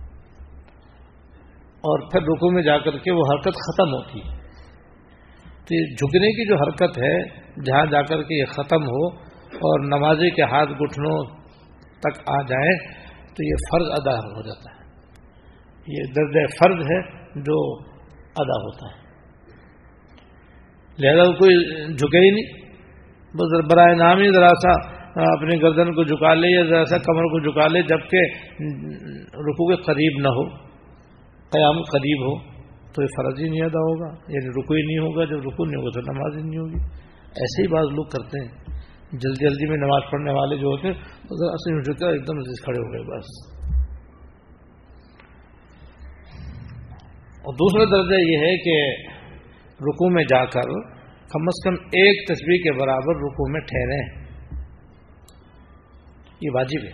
اور 1.75 2.11
پھر 2.11 2.23
رکو 2.23 2.51
میں 2.51 2.63
جا 2.63 2.79
کر 2.79 2.99
کے 2.99 3.11
وہ 3.11 3.23
حرکت 3.35 3.55
ختم 3.55 3.89
ہوتی 3.89 4.19
ہے۔ 4.19 4.45
تو 5.65 5.75
یہ 5.75 5.81
جھکنے 5.81 6.29
کی 6.29 6.49
جو 6.49 6.57
حرکت 6.57 6.99
ہے، 6.99 7.45
جہاں 7.65 7.87
جا 7.87 8.03
کر 8.03 8.23
کے 8.23 8.41
یہ 8.41 8.45
ختم 8.45 8.83
ہو 8.83 9.07
اور 9.55 9.81
نمازی 9.85 10.31
کے 10.31 10.43
ہاتھ 10.43 10.71
گٹھنوں 10.71 11.44
تک 12.05 12.21
آ 12.27 12.43
جائے 12.43 12.95
تو 13.35 13.45
یہ 13.45 13.55
فرض 13.73 13.87
ادا 13.93 14.19
ہو 14.19 14.43
جاتا 14.43 14.71
ہے۔ 14.71 14.85
یہ 15.87 16.03
درد 16.17 16.51
فرض 16.61 16.85
ہے 16.85 17.01
جو 17.43 17.79
ادا 18.37 18.61
ہوتا 18.63 18.87
ہے۔ 18.89 19.05
لہذا 20.99 21.25
کوئی 21.25 21.75
جھکے 21.97 22.19
ہی 22.19 22.31
نہیں۔ 22.31 22.65
بس 23.35 23.73
برائے 23.73 23.95
نام 23.95 24.19
ہی 24.19 24.33
ذرا 24.35 24.49
سا 24.49 24.95
اپنی 25.33 25.63
گردن 25.63 25.95
کو 25.95 26.05
جھکا 26.05 26.35
لے 26.35 26.49
یا 26.49 26.65
ذرا 26.65 26.85
سا 26.85 26.99
کمر 26.99 27.23
کو 27.23 27.51
جھکا 27.51 27.67
لے 27.67 27.83
جبکہ 27.83 28.19
رکو 29.37 29.77
کے 29.77 29.83
قریب 29.83 30.21
نہ 30.21 30.29
ہو، 30.29 30.49
قیام 31.51 31.83
قریب 31.83 32.23
ہو، 32.23 32.53
تو 32.93 33.03
یہ 33.03 33.07
فرض 33.07 33.41
ہی 33.41 33.49
نہیں 33.49 33.61
ادا 33.61 33.79
ہوگا۔ 33.79 34.15
یعنی 34.29 34.49
رکو 34.51 34.75
ہی 34.75 34.83
نہیں 34.83 34.99
ہوگا، 34.99 35.25
جب 35.25 35.39
رکو 35.39 35.65
نہیں 35.65 35.77
ہوگا 35.77 35.91
تو 35.91 36.13
نماز 36.13 36.45
ہی 36.45 36.51
نہیں 36.51 36.61
ہوگی۔ 36.61 36.79
ایسے 37.29 37.63
ہی 37.63 37.69
بعض 37.69 37.85
لوگ 37.93 38.05
کرتے 38.05 38.45
ہیں۔ 38.45 38.74
جلدی 39.15 39.45
جلدی 39.45 39.69
میں 39.69 39.77
نماز 39.77 40.03
پڑھنے 40.11 40.33
والے 40.33 40.57
جو 40.57 40.67
ہوتے 40.67 40.89
ہیں 40.89 40.95
اصل 41.31 41.93
ایک 42.09 42.27
دم 42.27 42.43
کھڑے 42.43 42.79
ہو 42.79 42.93
گئے، 42.93 43.19
بس۔ 43.19 43.55
اور 47.35 47.55
دوسرا 47.55 47.85
درجہ 47.85 48.21
یہ 48.21 48.37
ہے 48.37 48.57
کہ 48.57 49.03
رکو 49.73 50.11
میں 50.11 50.25
جا 50.25 50.45
کر 50.45 50.81
کم 51.33 51.43
از 51.43 51.65
کم 51.65 51.73
ایک 51.73 52.29
تصویر 52.29 52.57
کے 52.57 52.81
برابر 52.81 53.17
رکو 53.17 53.53
میں 53.53 53.61
ٹھہرے 53.61 54.25
یہ 56.41 56.51
واجب 56.55 56.85
ہے۔ 56.85 56.93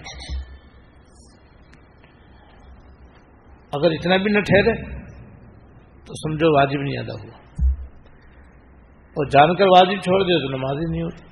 اگر 3.72 3.90
اتنا 3.90 4.16
بھی 4.16 4.32
نہ 4.32 4.40
ٹھہرے، 4.40 4.96
تو 6.04 6.14
سمجھو 6.14 6.56
واجب 6.56 6.80
نہیں 6.82 6.98
ادا 6.98 7.12
ہوا۔ 7.12 7.40
اور 9.10 9.26
جان 9.26 9.56
کر 9.56 9.64
واجب 9.64 10.00
چھوڑ 10.00 10.22
دے 10.22 10.42
تو 10.42 10.56
نماز 10.56 10.76
ہی 10.76 10.90
نہیں 10.90 11.02
ہوتی۔ 11.02 11.29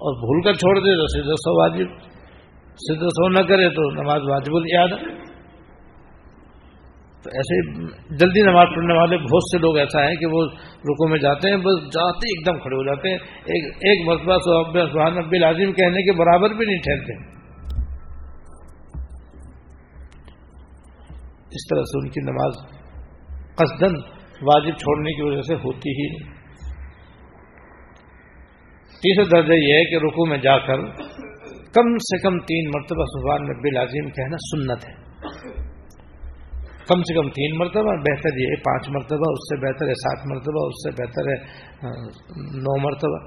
اور 0.00 0.14
بھول 0.18 0.42
کر 0.42 0.54
چھوڑ 0.60 0.74
دے 0.78 0.92
تو 0.96 1.06
سیدھا 1.06 1.34
سو 1.40 1.52
واجب، 1.60 1.88
سیدھا 2.84 3.08
سو 3.16 3.28
نہ 3.28 3.42
کرے 3.48 3.68
تو 3.70 3.90
نماز 3.94 4.22
واجب 4.28 4.54
یاد 4.72 4.92
ہے 4.92 5.18
تو 7.24 7.30
ایسے 7.38 7.56
جلدی 8.16 8.42
نماز 8.42 8.68
پڑھنے 8.74 8.94
والے، 8.98 9.16
بہت 9.24 9.44
سے 9.50 9.58
لوگ 9.58 9.76
ایسا 9.78 10.04
ہیں 10.04 10.14
کہ 10.14 10.26
وہ 10.26 10.44
رکو 10.90 11.08
میں 11.08 11.18
جاتے 11.18 11.50
ہیں، 11.50 11.56
بس 11.56 11.82
جاتے 11.96 12.30
ایک 12.30 12.46
دم 12.46 12.58
کھڑے 12.58 12.76
ہو 12.76 12.84
جاتے 12.84 13.10
ہیں۔ 13.10 13.18
ایک 13.54 13.66
ایک 13.88 14.06
مرتبہ 14.06 14.38
سبحان 14.86 15.16
نبی 15.16 15.38
لازم 15.38 15.72
کہنے 15.72 16.02
کے 16.02 16.16
برابر 16.18 16.54
بھی 16.54 16.66
نہیں 16.66 16.82
ٹھہرتے۔ 16.86 17.18
اس 21.58 21.68
طرح 21.70 21.84
سے 21.92 21.98
ان 21.98 22.10
کی 22.10 22.20
نماز 22.20 22.58
قصدن 23.54 23.94
واجب 24.42 24.76
چھوڑنے 24.76 25.12
کی 25.12 25.22
وجہ 25.22 25.42
سے 25.42 25.54
ہوتی 25.64 25.90
ہی 25.90 26.10
نہیں۔ 26.10 26.39
تیسرا 29.02 29.24
درجہ 29.30 29.56
یہ 29.58 29.74
ہے 29.74 29.84
کہ 29.90 30.04
رکو 30.04 30.24
میں 30.30 30.38
جا 30.38 30.56
کر 30.66 30.80
کم 31.76 31.90
سے 32.04 32.18
کم 32.22 32.38
تین 32.46 32.70
مرتبہ 32.70 33.04
سبحان 33.10 33.44
نبی 33.48 33.70
لازم 33.70 34.08
کہنا 34.16 34.38
سنت 34.42 34.86
ہے۔ 34.88 34.94
کم 36.88 37.02
سے 37.08 37.14
کم 37.14 37.28
تین 37.30 37.56
مرتبہ، 37.58 37.92
بہتر 38.06 38.38
یہ 38.38 38.54
پانچ 38.64 38.88
مرتبہ، 38.90 39.28
اس 39.32 39.44
سے 39.48 39.58
بہتر 39.64 39.88
ہے 39.88 39.94
سات 39.98 40.24
مرتبہ، 40.30 40.64
اس 40.68 40.78
سے 40.84 40.90
بہتر 41.00 41.28
ہے 41.30 41.36
نو 42.60 42.74
مرتبہ۔ 42.82 43.20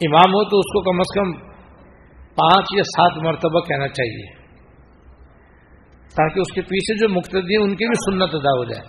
امام 0.00 0.36
ہو 0.36 0.42
تو 0.50 0.58
اس 0.58 0.70
کو 0.74 0.82
کم 0.82 1.00
از 1.00 1.10
کم 1.16 1.32
پانچ 2.36 2.70
یا 2.76 2.84
سات 2.86 3.18
مرتبہ 3.24 3.60
کہنا 3.66 3.88
چاہیے، 3.98 4.24
تاکہ 6.16 6.40
اس 6.40 6.52
کے 6.54 6.62
پیچھے 6.70 6.98
جو 6.98 7.08
مقتدی 7.14 7.56
ہیں 7.56 7.62
ان 7.62 7.74
کی 7.76 7.84
بھی 7.86 7.98
سنت 8.00 8.34
ادا 8.34 8.52
ہو 8.58 8.64
جائے۔ 8.64 8.84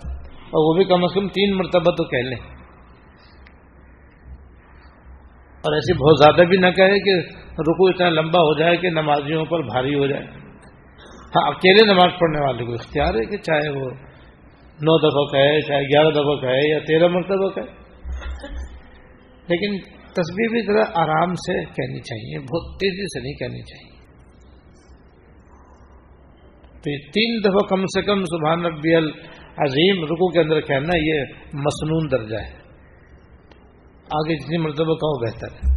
اور 0.54 0.70
وہ 0.70 0.76
بھی 0.76 0.84
کم 0.84 1.04
از 1.04 1.10
کم 1.14 1.28
تین 1.28 1.56
مرتبہ 1.56 1.90
تو 1.90 2.04
کہہ 2.08 2.28
لیں۔ 2.28 2.54
اور 5.64 5.72
ایسے 5.74 5.94
بہت 5.94 6.18
زیادہ 6.18 6.48
بھی 6.48 6.56
نہ 6.56 6.70
کہے 6.70 6.98
کہ 6.98 7.28
رکو 7.52 7.88
اتنا 7.88 8.08
لمبا 8.08 8.40
ہو 8.40 8.58
جائے 8.58 8.76
کہ 8.76 8.90
نمازیوں 8.90 9.44
پر 9.44 9.62
بھاری 9.62 9.94
ہو 9.94 10.06
جائے۔ 10.06 10.24
ہاں 11.36 11.48
اکیلے 11.48 11.92
نماز 11.92 12.10
پڑھنے 12.20 12.40
والے 12.40 12.64
کو 12.64 12.72
اختیار 12.72 13.14
ہے 13.14 13.24
کہ 13.24 13.36
چاہے 13.36 13.68
وہ 13.68 13.90
نو 14.74 14.98
دفعہ 14.98 15.38
کہے، 15.38 15.60
چاہے 15.60 15.82
گیارہ 15.82 16.10
دفعہ 16.10 16.40
کہے 16.40 16.72
یا 16.72 16.78
تیرہ 16.78 17.08
مرتبہ 17.08 17.48
کہے۔ 17.48 17.84
لیکن 19.48 19.78
تصویر 20.12 20.48
بھی 20.50 20.72
ذرا 20.72 20.82
آرام 20.94 21.34
سے 21.34 21.64
کہنی 21.64 22.00
چاہیے، 22.00 22.38
بہت 22.38 22.80
تیزی 22.80 23.02
سے 23.02 23.22
نہیں 23.22 23.32
کہنی 23.32 23.62
چاہیے۔ 23.62 23.94
تو 26.82 26.90
یہ 26.90 26.96
تین 26.96 27.40
دفعہ 27.44 27.68
کم 27.68 27.82
سے 27.86 28.02
کم 28.02 28.24
سبحان 28.24 28.64
ربی 28.64 28.94
العظیم 29.56 30.04
رکو 30.04 30.32
کے 30.32 30.40
اندر 30.40 30.60
کہنا 30.60 30.96
یہ 30.96 31.22
مصنون 31.52 32.10
درجہ 32.10 32.36
ہے۔ 32.36 32.64
آگے 34.04 34.44
جتنی 34.44 34.58
مرتبہ 34.58 34.94
کہو 34.94 35.24
بہتر 35.24 35.46
ہے۔ 35.46 35.74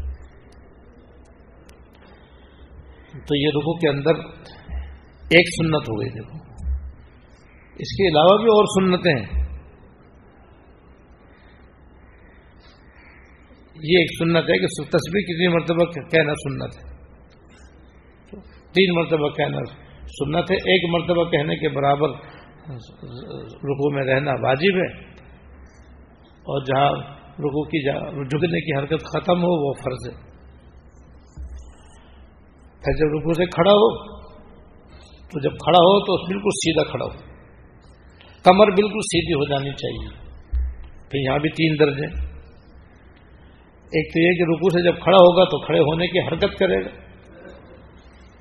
تو 3.25 3.35
یہ 3.35 3.47
رکو 3.47 3.77
کے 3.77 3.89
اندر 3.89 4.15
ایک 5.29 5.55
سنت 5.55 5.89
ہو 5.89 6.01
گئی 6.01 6.09
دیکھو۔ 6.09 6.37
اس 7.75 7.97
کے 7.97 8.07
علاوہ 8.07 8.37
بھی 8.37 8.45
اور 8.45 8.81
سنتیں 8.81 9.11
ہیں۔ 9.11 9.47
یہ 13.75 13.99
ایک 13.99 14.07
سنت 14.19 14.49
ہے 14.49 14.59
کہ 14.59 14.65
تصویر 14.67 15.21
کتنی 15.21 15.47
مرتبہ 15.47 15.91
کہنا 16.09 16.33
سنت 16.33 16.77
ہے۔ 16.77 16.97
تین 18.71 18.95
مرتبہ 18.95 19.29
کہنا 19.29 19.65
سنت 20.05 20.51
ہے۔ 20.51 20.55
ایک 20.55 20.89
مرتبہ 20.93 21.29
کہنے 21.29 21.55
کے 21.55 21.69
برابر 21.69 22.36
رکو 22.69 23.93
میں 23.95 24.03
رہنا 24.05 24.31
واجب 24.31 24.75
ہے 24.75 24.99
اور 26.23 26.61
جہاں 26.63 27.17
رکو 27.23 27.63
کی 27.63 27.83
جھکنے 28.23 28.61
کی 28.61 28.79
حرکت 28.79 29.03
ختم 29.03 29.37
ہو، 29.37 29.67
وہ 29.67 29.73
فرض 29.73 30.09
ہے۔ 30.09 30.27
پھر 32.83 32.93
جب 32.93 33.19
رکو 33.19 33.33
سے 33.33 33.45
کھڑا 33.45 33.71
ہو، 33.71 34.17
تو 35.27 35.39
جب 35.39 35.51
کھڑا 35.51 35.77
ہو، 35.77 35.99
تو 35.99 36.25
بالکل 36.25 36.49
سیدھا 36.49 36.83
کھڑا 36.91 37.05
ہو۔ 37.05 37.11
کمر 38.43 38.67
بالکل 38.67 38.99
سیدھی 38.99 39.33
ہو 39.33 39.49
جانی 39.49 39.71
چاہیے۔ 39.71 40.27
پھر 41.11 41.19
یہاں 41.19 41.39
بھی 41.39 41.49
تین 41.49 41.79
درجے 41.79 42.27
ایک 43.87 44.13
تو 44.13 44.21
یہ 44.21 44.31
کہ 44.31 44.43
رکو 44.43 44.69
سے 44.69 44.83
جب 44.83 45.03
کھڑا 45.03 45.17
ہوگا، 45.17 45.43
تو 45.43 45.65
کھڑے 45.65 45.79
ہونے 45.79 46.07
کی 46.07 46.19
حرکت 46.19 46.59
کرے 46.59 46.85
گا۔ 46.85 46.89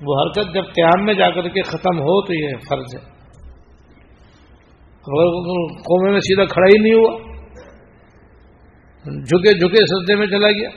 وہ 0.01 0.21
حرکت 0.21 0.53
جب 0.53 0.63
قیام 0.75 1.05
میں 1.05 1.13
جا 1.13 1.29
کر 1.29 1.49
کے 1.49 1.61
ختم 1.61 1.99
ہو، 1.99 2.25
تو 2.25 2.33
یہ 2.33 2.47
فرض 2.69 2.95
ہے۔ 2.95 3.16
قومے 5.07 6.11
میں 6.11 6.19
سیدھا 6.19 6.45
کھڑا 6.45 6.67
ہی 6.67 6.83
نہیں 6.83 6.93
ہوا، 6.93 7.17
جھکے 9.23 9.53
جھکے 9.53 9.85
سجدے 9.85 10.15
میں 10.15 10.27
چلا 10.27 10.51
گیا، 10.51 10.69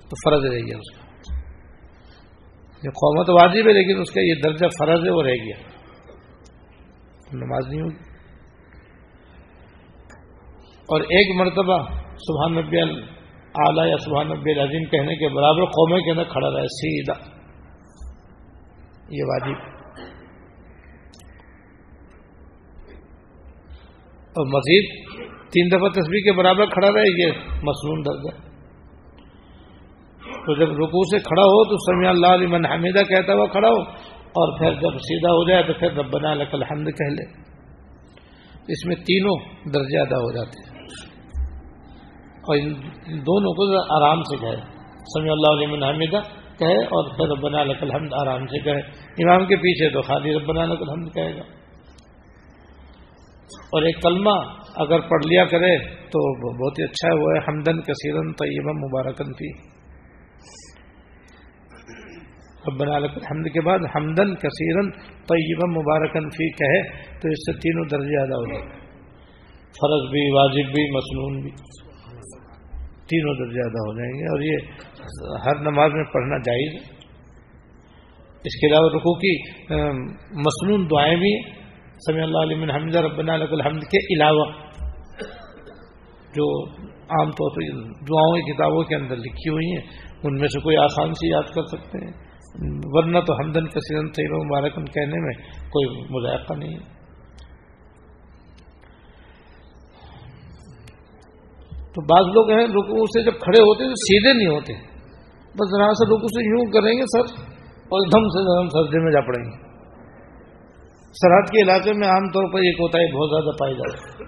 تو 0.00 0.30
فرض 0.30 0.44
رہ 0.44 0.58
گیا 0.58 0.76
اس 0.76 0.96
کا۔ 0.96 1.04
یہ 2.84 2.90
قومت 2.90 3.30
واجب 3.30 3.68
ہے، 3.68 3.72
لیکن 3.72 4.00
اس 4.00 4.10
کا 4.10 4.20
یہ 4.20 4.34
درجہ 4.44 4.66
فرض 4.78 5.04
ہے، 5.04 5.10
وہ 5.10 5.22
رہ 5.22 5.44
گیا۔ 5.44 5.56
نماز 7.32 7.68
نہیں 7.68 7.80
ہوگی 7.80 8.14
اور 10.86 11.00
ایک 11.00 11.40
مرتبہ 11.40 11.78
سبحان 12.00 12.54
نبی 12.54 12.80
اعلیٰ 12.80 13.88
یا 13.88 13.96
سبحان 13.96 14.28
نبی 14.28 14.52
العظیم 14.52 14.84
کہنے 14.84 15.16
کے 15.16 15.28
برابر 15.28 15.64
قومے 15.64 16.02
کے 16.02 16.10
اندر 16.10 16.24
کھڑا 16.24 16.48
رہے 16.48 16.66
سیدھا۔ 16.66 17.14
یہ 19.10 19.24
واجب۔ 19.24 19.73
اور 24.34 24.46
مزید 24.46 24.90
تین 25.52 25.68
دفعہ 25.68 25.88
تصویر 25.88 26.20
کے 26.20 26.32
برابر 26.32 26.66
کھڑا 26.66 26.88
رہے، 26.88 27.26
یہ 27.26 27.32
مصنون 27.62 28.00
درد 28.04 28.34
ہے۔ 28.34 28.54
تو 30.24 30.54
جب 30.54 30.70
رکو 30.70 31.10
سے 31.10 31.18
کھڑا 31.18 31.42
ہو 31.42 31.64
تو 31.64 31.76
سمیع 31.76 32.08
اللہ 32.08 32.26
علی 32.26 32.46
من 32.46 32.66
حمیدہ 32.66 33.02
کہتا 33.02 33.34
ہوا 33.34 33.46
کھڑا 33.46 33.68
ہو 33.68 33.80
اور 34.16 34.58
پھر 34.58 34.74
جب 34.74 34.98
سیدھا 34.98 35.30
ہو 35.30 35.48
جائے 35.48 35.62
تو 35.62 35.72
پھر 35.72 35.92
ربنا 35.92 36.34
لک 36.34 36.54
الحمد 36.54 36.86
کہہ 36.86 37.10
لے۔ 37.10 37.24
اس 38.68 38.86
میں 38.86 38.96
تینوں 38.96 39.38
درجے 39.74 40.00
ادا 40.00 40.16
ہو 40.16 40.32
جاتے 40.32 40.60
ہیں۔ 40.60 40.74
اور 42.30 42.56
ان 42.56 42.74
دونوں 43.18 43.52
کو 43.52 43.82
آرام 44.04 44.22
سے 44.22 44.36
کہے۔ 44.36 44.56
سمی 45.04 45.30
اللہ 45.30 45.52
علیہ 45.52 45.66
من 45.66 45.82
حمیدہ 45.82 46.20
کہے 46.58 46.84
اور 46.84 47.16
پھر 47.16 47.28
ربنا 47.28 47.64
لک 47.64 47.82
الحمد 47.82 48.12
آرام 48.12 48.46
سے 48.46 48.58
کہے۔ 48.58 48.80
امام 49.24 49.46
کے 49.46 49.56
پیچھے 49.56 49.90
تو 49.90 50.02
خالی 50.02 50.34
ربنا 50.34 50.64
لک 50.64 50.82
الحمد 50.82 51.14
کہے 51.14 51.36
گا۔ 51.36 51.63
اور 53.62 53.82
ایک 53.82 54.02
کلمہ 54.02 54.34
اگر 54.76 55.00
پڑھ 55.00 55.26
لیا 55.26 55.44
کرے 55.44 55.78
تو 56.06 56.20
بہت 56.48 56.78
ہی 56.78 56.84
اچھا 56.84 57.08
ہے، 57.08 57.14
وہ 57.14 57.32
ہے 57.32 57.38
حمدن 57.38 57.80
کثیرن 57.82 58.32
طیبہ 58.32 58.72
مبارکن 58.72 59.32
فی۔ 59.32 59.74
ربنا 62.68 62.98
لک 62.98 63.10
الحمد 63.14 63.46
کے 63.54 63.60
بعد 63.60 63.78
حمدن 63.96 64.34
کثیرن 64.34 64.90
طیبہ 65.30 65.66
مبارکن 65.70 66.28
فی 66.30 66.50
کہے 66.50 66.82
تو 67.20 67.28
اس 67.28 67.42
سے 67.46 67.52
تینوں 67.60 67.84
درجے 67.84 68.22
ادا 68.22 68.36
ہو 68.36 68.46
جائے۔ 68.52 68.68
فرض 69.78 70.10
بھی، 70.10 70.30
واجب 70.34 70.74
بھی، 70.74 70.96
مصنون 70.96 71.40
بھی۔ 71.40 71.50
تینوں 73.08 73.34
درجے 73.34 73.60
ادا 73.60 73.82
ہو 73.86 73.92
جائیں 73.98 74.12
گے 74.18 74.26
اور 74.32 74.40
یہ 74.40 74.56
ہر 75.46 75.70
نماز 75.70 75.92
میں 75.92 76.04
پڑھنا 76.04 76.38
جائز 76.38 76.74
ہے۔ 76.74 76.94
اس 78.44 78.60
کے 78.60 78.66
علاوہ 78.66 78.88
رکو 78.88 79.14
کی 79.18 79.34
مصنون 80.46 80.86
دعائیں 80.90 81.16
بھی 81.16 81.63
سمی 82.06 82.20
اللہ 82.20 82.38
علیہ 82.38 82.56
حمد 82.56 82.96
ربنا 82.96 83.36
لک 83.36 83.52
الحمد 83.52 83.80
کے 83.80 84.14
علاوہ 84.14 84.44
جو 86.36 86.68
عام 86.88 87.30
طور 87.30 87.50
پر 87.50 87.82
دعاؤں 87.82 88.36
کی 88.36 88.52
کتابوں 88.52 88.84
کے 88.84 88.94
اندر 88.94 89.16
لکھی 89.16 89.50
ہوئی 89.50 89.66
ہیں، 89.66 90.14
ان 90.22 90.34
میں 90.34 90.48
سے 90.48 90.60
کوئی 90.60 90.76
آسان 90.76 91.12
سی 91.12 91.30
یاد 91.30 91.42
کر 91.42 91.62
سکتے 91.62 92.06
ہیں۔ 92.06 92.12
ورنہ 92.82 93.18
تو 93.26 93.34
ہمدن 93.34 93.66
کثیر 93.66 94.00
طیب 94.00 94.32
مبارکن 94.44 94.84
کہنے 94.84 95.24
میں 95.24 95.34
کوئی 95.60 96.02
مذائقہ 96.10 96.52
نہیں۔ 96.52 96.74
ہے 96.74 96.94
تو 101.78 102.02
بعض 102.02 102.34
لوگ 102.34 102.50
ہیں 102.50 102.66
رکو 102.66 103.06
سے 103.06 103.22
جب 103.22 103.32
کھڑے 103.32 103.60
ہوتے 103.60 103.84
تو 103.84 103.90
سیدھے 103.90 104.32
نہیں 104.32 104.54
ہوتے۔ 104.54 104.72
بس 105.54 105.76
ذرا 105.76 105.92
سے 105.92 106.06
رکو 106.06 106.26
سے 106.26 106.44
یوں 106.44 106.72
کریں 106.72 106.92
گے 106.92 107.02
سر 107.02 107.42
اور 107.88 108.00
ایک 108.00 108.12
دم 108.12 108.28
سے 108.28 108.68
سردے 108.68 108.98
میں 109.04 109.12
جا 109.12 109.20
پڑیں 109.20 109.44
گے۔ 109.44 109.73
سرحد 111.22 111.50
کے 111.50 111.62
علاقے 111.62 111.92
میں 111.92 112.08
عام 112.08 112.26
طور 112.26 112.52
پر 112.52 112.62
یہ 112.62 112.72
کوتا 112.72 112.98
بہت 112.98 113.30
زیادہ 113.30 113.56
پائی 113.56 113.74
جاتی 113.74 114.24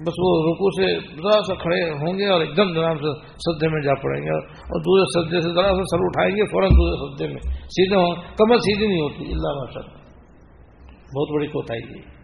بس 0.00 0.14
وہ 0.18 0.30
رکو 0.46 0.70
سے 0.70 0.98
ذرا 1.22 1.42
سا 1.42 1.54
کھڑے 1.54 1.90
ہوں 1.90 2.18
گے 2.18 2.26
اور 2.26 2.40
ایک 2.40 2.56
دم 2.56 2.74
ذرا 2.74 2.94
سے 2.94 3.26
سدے 3.28 3.68
میں 3.68 3.82
جا 3.82 3.94
پڑیں 3.94 4.22
گے 4.22 4.30
اور 4.46 4.80
دوسرے 4.80 5.24
سدے 5.24 5.40
سے 5.40 5.54
ذرا 5.54 5.68
سا 5.68 5.84
سر 5.84 5.98
اٹھائیں 6.00 6.36
گے 6.36 6.46
فوراً 6.46 6.70
دوسرے 6.70 7.16
سدے 7.16 7.32
میں۔ 7.32 7.52
سیدھے 7.64 7.96
ہوں، 7.96 8.14
کمر 8.14 8.56
سیدھی 8.56 8.86
نہیں 8.86 9.00
ہوتی، 9.00 9.24
اللہ 9.24 9.48
ماشاء 9.48 10.04
بہت 11.16 11.34
بڑی 11.34 11.46
کوتاہی 11.46 11.80
ہے۔ 11.80 12.14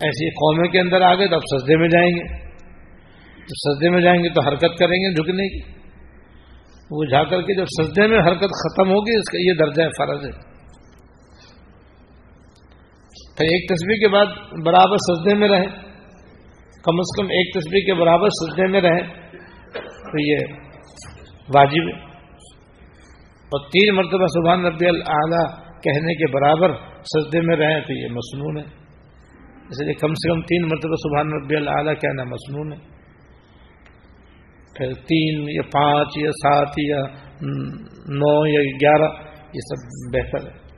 ایسی 0.00 0.30
قومے 0.30 0.68
کے 0.68 0.80
اندر 0.80 1.00
آ 1.00 1.14
گئے 1.14 1.28
تو 1.28 1.34
اب 1.34 1.58
سجدے 1.58 1.76
میں 1.76 1.88
جائیں 1.88 2.08
گے۔ 2.08 2.50
تو 3.40 3.74
سجدے 3.74 3.90
میں 3.90 4.00
جائیں 4.00 4.18
گے 4.18 4.28
تو 4.28 4.48
حرکت 4.48 4.78
کریں 4.78 4.96
گے 4.96 5.14
جھکنے 5.14 5.48
کی۔ 5.48 5.72
وہ 6.90 7.04
جا 7.04 7.24
کر 7.24 7.42
کے 7.42 7.54
جب 7.54 7.64
سجدے 7.82 8.06
میں 8.06 8.18
حرکت 8.18 8.50
ختم 8.50 8.90
ہوگی، 8.90 9.18
اس 9.18 9.30
کا 9.30 9.38
یہ 9.38 9.52
درجہ 9.52 9.82
ہے 9.82 9.88
فرض 9.88 10.24
ہے۔ 10.24 10.49
تو 13.40 13.44
ایک 13.44 13.68
تصویر 13.68 13.96
کے 13.96 14.08
بعد 14.08 14.26
برابر 14.66 14.96
سجدے 14.96 15.34
میں 15.34 15.48
رہے 15.48 15.66
کم 16.82 16.98
از 16.98 17.16
کم 17.16 17.24
ایک 17.24 17.54
تصویر 17.54 17.86
کے 17.86 17.94
برابر 17.94 18.28
سجدے 18.28 18.66
میں 18.66 18.80
رہے 18.80 19.02
تو 19.82 20.20
یہ 20.20 20.36
واجب 21.54 21.88
ہے۔ 21.88 22.10
اور 23.38 23.66
تین 23.66 23.94
مرتبہ 23.94 24.26
سبحان 24.26 24.64
ربی 24.64 24.86
العلیٰ 24.86 25.46
کہنے 25.80 26.14
کے 26.14 26.32
برابر 26.32 26.74
سجدے 27.02 27.40
میں 27.40 27.56
رہیں 27.56 27.80
تو 27.80 27.92
یہ 27.92 28.08
مصنون 28.08 28.58
ہے۔ 28.58 28.64
اس 29.70 29.80
لیے 29.80 29.94
کم 29.94 30.14
سے 30.14 30.28
کم 30.28 30.42
تین 30.42 30.62
مرتبہ 30.62 30.94
سبحان 30.94 31.32
ربی 31.32 31.56
اللہ 31.56 31.94
کہنا 31.94 32.24
مصنون 32.24 32.72
ہے۔ 32.72 32.78
پھر 34.76 34.92
تین 34.92 35.44
یا 35.48 35.62
پانچ 35.62 36.08
یا 36.16 36.30
سات 36.30 36.68
یا 36.76 37.00
نو 38.08 38.46
یا 38.46 38.60
گیارہ، 38.60 39.12
یہ 39.36 39.60
سب 39.60 39.98
بہتر 40.12 40.50
ہے۔ 40.50 40.69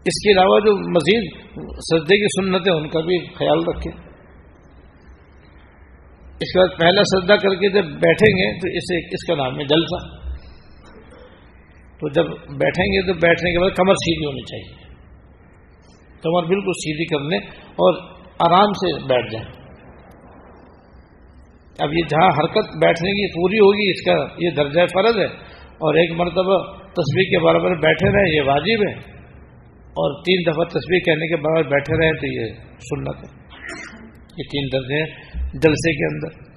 اس 0.00 0.22
کے 0.22 0.32
علاوہ 0.32 0.60
جو 0.60 0.90
مزید 0.90 1.32
سجدے 1.64 2.16
کی 2.16 2.42
سنت 2.42 2.68
ہے 2.68 2.72
ان 2.72 2.88
کا 2.88 3.00
بھی 3.00 3.34
خیال 3.34 3.58
رکھیں۔ 3.58 4.10
اس 6.40 6.52
کے 6.52 6.58
بعد 6.58 6.78
پہلا 6.78 7.02
سجدہ 7.02 7.32
کر 7.32 7.54
کے 7.54 7.68
جب 7.68 7.84
بیٹھیں 7.84 8.32
گے، 8.32 8.52
تو 8.52 8.76
اسے 8.76 9.06
اس 9.06 9.26
کا 9.26 9.34
نام 9.34 9.58
ہے 9.58 9.64
جلسہ۔ 9.64 10.30
تو 11.98 12.08
جب 12.08 12.24
بیٹھیں 12.32 12.86
گے، 12.86 13.06
تو 13.06 13.14
بیٹھنے 13.14 13.52
کے 13.52 13.58
بعد 13.58 13.70
کمر 13.70 13.94
سیدھی 13.94 14.26
ہونی 14.26 14.42
چاہیے۔ 14.42 14.94
کمر 16.22 16.42
بالکل 16.42 16.72
سیدھی 16.72 17.04
کر 17.04 17.24
لیں 17.24 17.38
اور 17.66 18.02
آرام 18.50 18.72
سے 18.72 19.06
بیٹھ 19.06 19.32
جائیں۔ 19.32 19.60
اب 21.78 21.92
یہ 21.92 22.02
جہاں 22.10 22.28
حرکت 22.28 22.68
بیٹھنے 22.80 23.10
کی 23.10 23.26
پوری 23.26 23.58
ہوگی، 23.58 23.90
اس 23.90 24.04
کا 24.04 24.44
یہ 24.44 24.50
درجہ 24.50 24.86
فرض 24.86 25.18
ہے۔ 25.18 25.60
اور 25.68 25.94
ایک 25.94 26.10
مرتبہ 26.10 26.76
تصویر 26.76 27.22
کے 27.22 27.38
برابر 27.38 27.74
بیٹھے 27.74 28.08
رہیں، 28.08 28.36
یہ 28.36 28.42
واجب 28.42 28.88
ہے۔ 28.88 29.19
اور 30.00 30.22
تین 30.22 30.52
دفعہ 30.52 30.64
تصویر 30.64 30.98
کہنے 30.98 31.26
کے 31.28 31.36
برابر 31.36 31.62
بیٹھے 31.62 32.00
رہیں 32.00 32.12
تو 32.12 32.26
یہ 32.26 32.52
سنت 32.78 33.16
ہے۔ 33.16 33.40
یہ 34.38 34.42
تین 34.52 34.68
درجے 34.72 34.94
ہیں 34.94 35.06
جلسے 35.52 35.92
کے 35.92 36.14
اندر۔ 36.14 36.50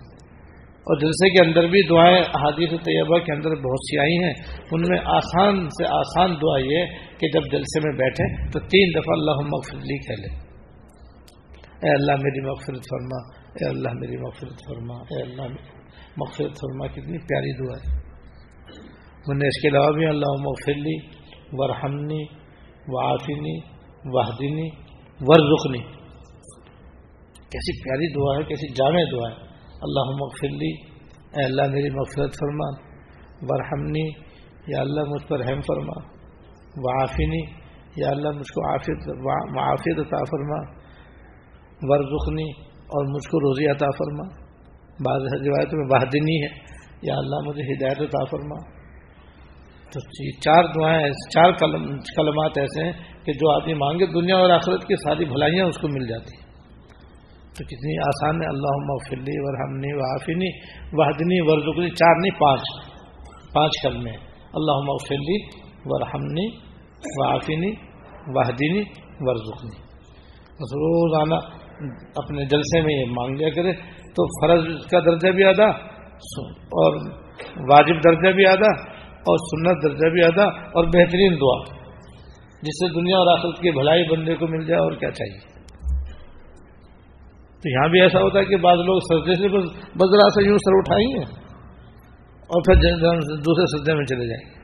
اور 0.86 1.00
جلسے 1.00 1.30
کے 1.30 1.48
اندر 1.48 1.68
بھی 1.68 1.88
دعائیں 1.88 2.22
حادیث 2.22 2.70
طیبہ 2.70 3.18
کے 3.20 3.34
اندر 3.34 3.50
بہت 3.50 3.80
سی 3.80 4.00
آئی 4.00 4.24
ہیں۔ 4.24 4.34
ان 4.72 4.82
میں 4.82 5.00
آسان 5.06 5.70
سے 5.70 5.86
آسان 5.86 6.36
دعا 6.42 6.60
یہ 6.60 6.86
کہ 7.18 7.28
جب 7.28 7.52
جلسے 7.52 7.90
میں 7.90 7.98
بیٹھے 7.98 8.52
تو 8.52 8.60
تین 8.60 8.90
دفعہ 8.90 9.14
اللہ 9.18 9.48
مغفرلی 9.48 9.98
کہہ 9.98 10.28
لیں 10.28 10.44
اے 11.84 11.90
اللہ 11.90 12.12
میری 12.12 12.46
مغفرت 12.48 12.84
فرما، 12.84 13.38
اے 13.54 13.70
اللہ 13.70 13.90
میری 13.94 14.18
مغفرت 14.18 14.60
فرما، 14.68 14.94
اے 14.94 15.22
اللہ 15.22 15.42
مغفرت 16.18 16.52
فرما۔ 16.52 16.88
کتنی 16.88 17.18
پیاری 17.18 17.58
دعا 17.58 17.78
ہے۔ 17.78 18.04
میں 19.28 19.36
نے 19.36 19.48
اس 19.48 19.62
کے 19.62 19.68
علاوہ 19.68 19.92
بھی 19.92 20.06
اللہ 20.06 20.42
مغفرلی 20.42 20.98
ورحمنی 21.52 22.43
وعافنی، 22.88 23.60
وحدنی 24.06 24.70
ورزخنی 25.22 25.94
کیسی 27.34 27.84
پیاری 27.84 28.14
دعا 28.14 28.38
ہے، 28.38 28.44
کیسی 28.44 28.74
جامع 28.74 29.02
دعا 29.12 29.30
ہے۔ 29.32 29.54
اللہ 29.82 30.22
مغفلی 30.22 30.94
اے 31.38 31.44
اللہ 31.46 31.62
میری 31.62 31.90
مغفرت 31.90 32.34
فرما۔ 32.34 32.94
ورحمنی، 33.42 34.10
یا 34.68 34.82
اللہ 34.82 35.02
مجھ 35.02 35.28
پر 35.28 35.40
رحم 35.40 35.62
فرما۔ 35.62 36.02
وعافنی، 36.76 37.42
یا 37.96 38.10
اللہ 38.10 38.30
مجھ 38.30 38.54
کو 38.54 38.72
عافیت، 38.72 39.08
معافیت 39.56 40.00
عطا 40.00 40.18
فرما۔ 40.18 40.60
ورزخنی 41.82 42.52
اور 42.64 43.06
مجھ 43.06 43.28
کو 43.28 43.40
روزی 43.40 43.68
عطا 43.68 43.86
فرما۔ 43.86 44.44
بعض 45.06 45.22
روایتوں 45.48 45.80
میں 45.80 45.88
بہادنی 45.88 46.44
ہے، 46.44 46.60
یا 47.02 47.18
اللہ 47.18 47.36
مجھے 47.48 47.78
ہدایت 47.78 48.10
عطا 48.10 48.26
فرما۔ 48.26 48.73
تو 49.94 50.00
جی، 50.10 50.32
چار 50.42 50.68
دعائیں 50.76 51.10
چار 51.34 51.52
کلمات 51.58 52.58
ایسے 52.58 52.84
ہیں 52.84 52.94
کہ 53.26 53.34
جو 53.34 53.52
آدمی 53.52 53.74
مانگے، 53.76 54.06
دنیا 54.14 54.38
اور 54.38 54.50
آخرت 54.50 54.88
کی 54.88 54.96
ساری 55.04 55.26
بھلائیاں 55.26 55.66
اس 55.66 55.78
کو 55.78 55.88
مل 55.90 56.08
جاتی 56.08 56.36
ہیں۔ 56.36 56.42
تو 57.56 57.64
کتنی 57.66 57.96
آسان 58.04 58.42
ہے 58.42 58.48
اللہ 58.48 58.78
مغفلی 58.86 59.34
ورحمنی 59.40 59.92
وحافنی 59.94 60.48
وحدنی 60.94 61.40
ورزنی 61.42 61.90
چار 61.92 62.16
نہیں 62.22 62.40
پانچ 62.40 62.72
پانچ 63.54 63.82
کلمے 63.84 64.14
اللہ 64.54 64.80
مغفلی 64.86 65.36
ورحمنی 65.86 66.46
وحافنی 67.18 67.72
وحدینی 68.36 68.82
ورزنی 69.20 69.78
بس 70.60 70.74
روزانہ 70.80 71.40
اپنے 72.16 72.46
جلسے 72.46 72.82
میں 72.82 72.96
یہ 72.96 73.12
مانگ 73.12 73.38
لیا 73.38 73.50
کرے 73.56 73.74
تو 74.18 74.26
فرض 74.34 74.66
کا 74.88 75.00
درجہ 75.00 75.32
بھی 75.38 75.44
ادا، 75.44 75.70
اور 76.80 76.98
واجب 77.70 78.04
درجہ 78.04 78.32
بھی 78.36 78.46
ادا 78.48 78.72
اور 79.24 79.38
سنت 79.38 79.84
درجہ 79.84 80.14
بھی 80.14 80.24
ادا 80.24 80.44
اور 80.44 80.86
بہترین 80.86 81.34
دعا 81.34 81.84
جس 82.62 82.80
سے 82.80 82.94
دنیا 82.94 83.18
اور 83.18 83.38
آخرت 83.38 83.62
کی 83.62 83.72
بھلائی 83.72 84.04
بندے 84.12 84.36
کو 84.36 84.48
مل 84.48 84.66
جائے 84.66 84.82
اور 84.82 84.92
کیا 84.92 85.12
چاہیے؟ 85.12 85.54
تو 87.62 87.70
یہاں 87.70 87.88
بھی 87.88 88.02
ایسا 88.02 88.20
ہوتا 88.20 88.40
ہے 88.40 88.46
کہ 88.46 88.58
بعض 88.58 88.78
لوگ 88.78 89.00
سجدے 89.00 89.34
سے 89.34 89.48
بزرا 89.96 90.30
سے 90.30 90.48
یوں 90.48 90.58
سر 90.58 90.78
اٹھائیں 90.78 91.08
گے 91.08 91.24
اور 92.44 92.62
پھر 92.62 92.76
دوسرے 93.38 93.78
سجدے 93.78 93.94
میں 93.94 94.06
چلے 94.06 94.28
جائیں۔ 94.28 94.46
گے 94.46 94.64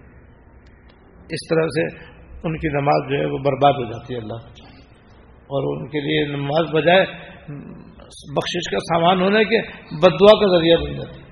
اس 1.30 1.48
طرح 1.50 1.64
سے 1.64 2.10
ان 2.44 2.58
کی 2.58 2.68
نماز 2.68 3.12
جو 3.12 3.20
ہے 3.20 3.26
وہ 3.26 3.38
برباد 3.38 3.74
ہو 3.74 3.92
جاتی 3.92 4.14
ہے 4.14 4.20
اللہ 4.20 4.40
اور 5.38 5.78
ان 5.78 5.88
کے 5.88 6.00
لیے 6.00 6.38
نماز 6.38 6.74
بجائے 6.74 7.06
بخشش 8.36 8.72
کا 8.72 8.78
سامان 8.80 9.22
ہونے 9.22 9.44
کے 9.44 9.62
بدعا 10.06 10.40
کا 10.40 10.58
ذریعہ 10.58 10.78
بن 10.78 10.94
جاتی 10.94 11.22
ہے۔ 11.22 11.29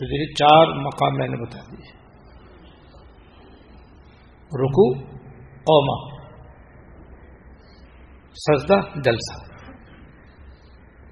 تو 0.00 0.20
یہ 0.20 0.26
چار 0.26 0.66
مقام 0.66 1.16
میں 1.16 1.28
نے 1.28 1.36
بتا 1.36 1.58
دیے 1.58 1.98
رکو 4.62 4.98
اوما 5.72 6.20
سجدہ، 8.34 8.80
جلسہ۔ 9.04 9.50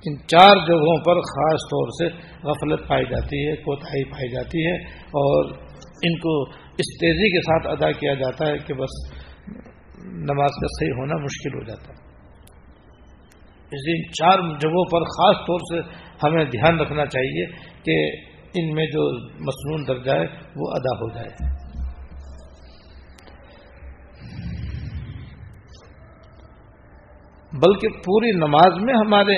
ان 0.04 0.18
چار 0.18 0.56
جگہوں 0.66 1.04
پر 1.04 1.20
خاص 1.20 1.60
طور 1.60 1.88
سے 1.88 2.16
غفلت 2.48 2.88
پائی 2.88 3.04
جاتی 3.04 3.48
ہے، 3.48 3.56
کوتاہی 3.56 4.04
پائی 4.04 4.32
جاتی 4.32 4.66
ہے 4.66 4.74
اور 5.00 5.44
ان 6.02 6.18
کو 6.18 6.42
اس 6.50 6.98
تیزی 7.00 7.30
کے 7.30 7.40
ساتھ 7.40 7.66
ادا 7.66 7.92
کیا 7.92 8.14
جاتا 8.14 8.46
ہے 8.46 8.58
کہ 8.58 8.74
بس 8.74 9.12
نماز 10.04 10.50
کا 10.50 10.66
صحیح 10.66 10.90
ہونا 10.90 11.14
مشکل 11.16 11.54
ہو 11.54 11.64
جاتا 11.64 11.92
ہے۔ 11.92 12.08
اس 13.64 13.88
لیے 13.88 13.96
ان 13.96 14.12
چار 14.12 14.38
جگہوں 14.58 14.84
پر 14.84 15.00
خاص 15.02 15.36
طور 15.36 15.58
سے 15.58 15.98
ہمیں 16.22 16.44
دھیان 16.44 16.80
رکھنا 16.80 17.06
چاہیے 17.06 17.46
کہ 17.82 18.28
ان 18.54 18.74
میں 18.74 18.86
جو 18.86 19.02
مصنون 19.24 19.86
درجہ 19.88 20.10
ہے 20.10 20.26
وہ 20.56 20.70
ادا 20.70 20.96
ہو 20.96 21.14
جائے۔ 21.14 21.28
بلکہ 27.52 27.88
پوری 27.88 28.30
نماز 28.30 28.72
میں 28.82 28.94
ہمارے 28.94 29.36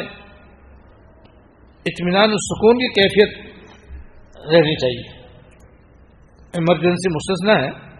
اطمینان 1.86 2.30
سکون 2.30 2.78
کی 2.78 2.88
کیفیت 2.88 3.46
رہنی 4.52 4.76
چاہیے۔ 4.76 5.20
ایمرجنسی 6.52 7.14
مستثنا 7.14 7.54
ہے، 7.54 7.90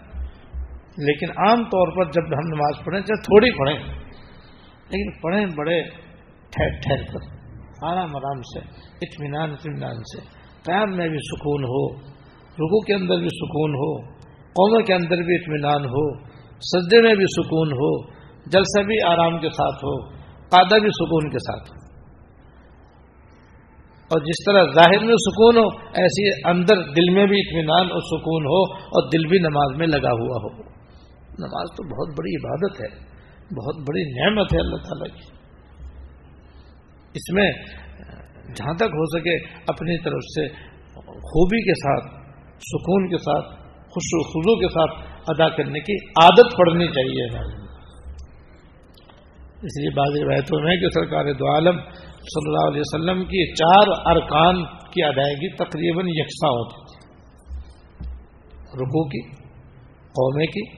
لیکن 0.99 1.31
عام 1.31 1.64
طور 1.64 1.96
پر 1.96 2.12
جب 2.12 2.23
ہم 2.23 2.49
نماز 2.55 2.85
پڑھیں، 2.85 3.01
چاہے 3.01 3.23
تھوڑی 3.23 3.51
پڑھیں، 3.59 3.79
لیکن 4.90 5.20
پڑھیں 5.20 5.46
بڑے 5.46 5.83
ٹھہر 6.51 6.68
ٹھہر 6.68 7.05
کر، 7.05 7.37
آرام 7.83 8.16
آرام 8.16 8.42
سے، 8.42 8.59
اطمینان 9.03 9.51
اطمینان 9.51 9.96
سے۔ 9.96 10.39
قیام 10.64 10.96
میں 10.96 11.09
بھی 11.09 11.18
سکون 11.18 11.64
ہو 11.64 12.11
رکو 12.51 12.81
کے 12.81 12.94
اندر 12.94 13.18
بھی 13.18 13.29
سکون 13.29 13.75
ہو، 13.75 14.14
قوموں 14.31 14.81
کے 14.81 14.94
اندر 14.94 15.16
بھی 15.16 15.35
اطمینان 15.35 15.85
ہو، 15.85 16.25
سجدے 16.59 17.03
میں 17.03 17.14
بھی 17.14 17.25
سکون 17.25 17.73
ہو 17.73 18.11
جلسہ 18.46 18.83
بھی 18.83 19.03
آرام 19.03 19.38
کے 19.38 19.49
ساتھ 19.49 19.85
ہو، 19.85 20.09
قادہ 20.49 20.79
بھی 20.81 20.88
سکون 20.88 21.31
کے 21.31 21.38
ساتھ 21.38 21.70
ہو۔ 21.70 21.81
اور 24.11 24.20
جس 24.20 24.44
طرح 24.46 24.64
ظاہر 24.75 25.05
میں 25.05 25.14
سکون 25.14 25.57
ہو، 25.57 25.85
ایسی 25.92 26.49
اندر 26.49 26.77
دل 26.77 27.11
میں 27.11 27.27
بھی 27.27 27.40
اطمینان 27.40 27.87
اور 27.92 28.01
سکون 28.01 28.44
ہو 28.44 28.75
اور 28.85 29.09
دل 29.09 29.27
بھی 29.27 29.38
نماز 29.38 29.77
میں 29.77 29.87
لگا 29.87 30.11
ہوا 30.11 30.42
ہو۔ 30.42 30.62
نماز 31.38 31.77
تو 31.77 31.85
بہت 31.85 32.18
بڑی 32.18 32.37
عبادت 32.37 32.81
ہے، 32.81 32.99
بہت 33.55 33.77
بڑی 33.88 34.25
نعمت 34.25 34.55
ہے 34.55 34.61
اللہ 34.61 34.77
تعالیٰ 34.77 35.16
کی۔ 35.16 35.40
اس 37.14 37.33
میں 37.33 37.53
جہاں 38.54 38.74
تک 38.74 38.82
ہو 38.82 39.18
سکے 39.18 39.36
اپنی 39.44 39.98
طرف 39.98 40.22
سے 40.22 40.70
خوبی 41.04 41.62
کے 41.62 41.74
ساتھ، 41.74 42.04
سکون 42.58 43.08
کے 43.08 43.18
ساتھ، 43.18 43.46
خوش 43.66 44.08
و 44.12 44.22
خزو 44.22 44.58
کے 44.58 44.68
ساتھ 44.68 45.10
ادا 45.28 45.48
کرنے 45.48 45.80
کی 45.80 45.94
عادت 45.94 46.56
پڑنی 46.56 46.86
چاہیے۔ 46.86 47.50
اس 49.56 49.80
لیے 49.80 49.90
بعض 49.90 50.22
روایتوں 50.22 50.60
میں 50.60 50.76
کہ 50.76 50.88
سرکار 50.94 51.32
دو 51.32 51.54
عالم 51.54 51.78
صلی 52.20 52.46
اللہ 52.46 52.68
علیہ 52.68 52.80
وسلم 52.80 53.24
کی 53.24 53.54
چار 53.54 54.16
ارکان 54.16 54.64
کی 54.64 55.02
ادائیگی 55.02 55.56
تقریباً 55.56 56.04
یکساں 56.08 56.50
ہوتی 56.50 56.84
تھی۔ 56.84 57.10
رکو 58.74 59.08
کی، 59.08 59.30
قومے 59.94 60.46
کی، 60.46 60.76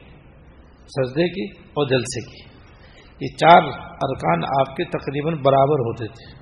سجدے 0.87 1.29
کی 1.29 1.61
اور 1.61 1.87
جلسے 1.87 2.31
کی۔ 2.31 2.53
یہ 3.21 3.37
چار 3.37 3.63
ارکان 4.03 4.45
آپ 4.45 4.77
کے 4.77 4.85
تقریباً 4.85 5.35
برابر 5.35 5.79
ہوتے 5.79 6.07
تھے۔ 6.07 6.42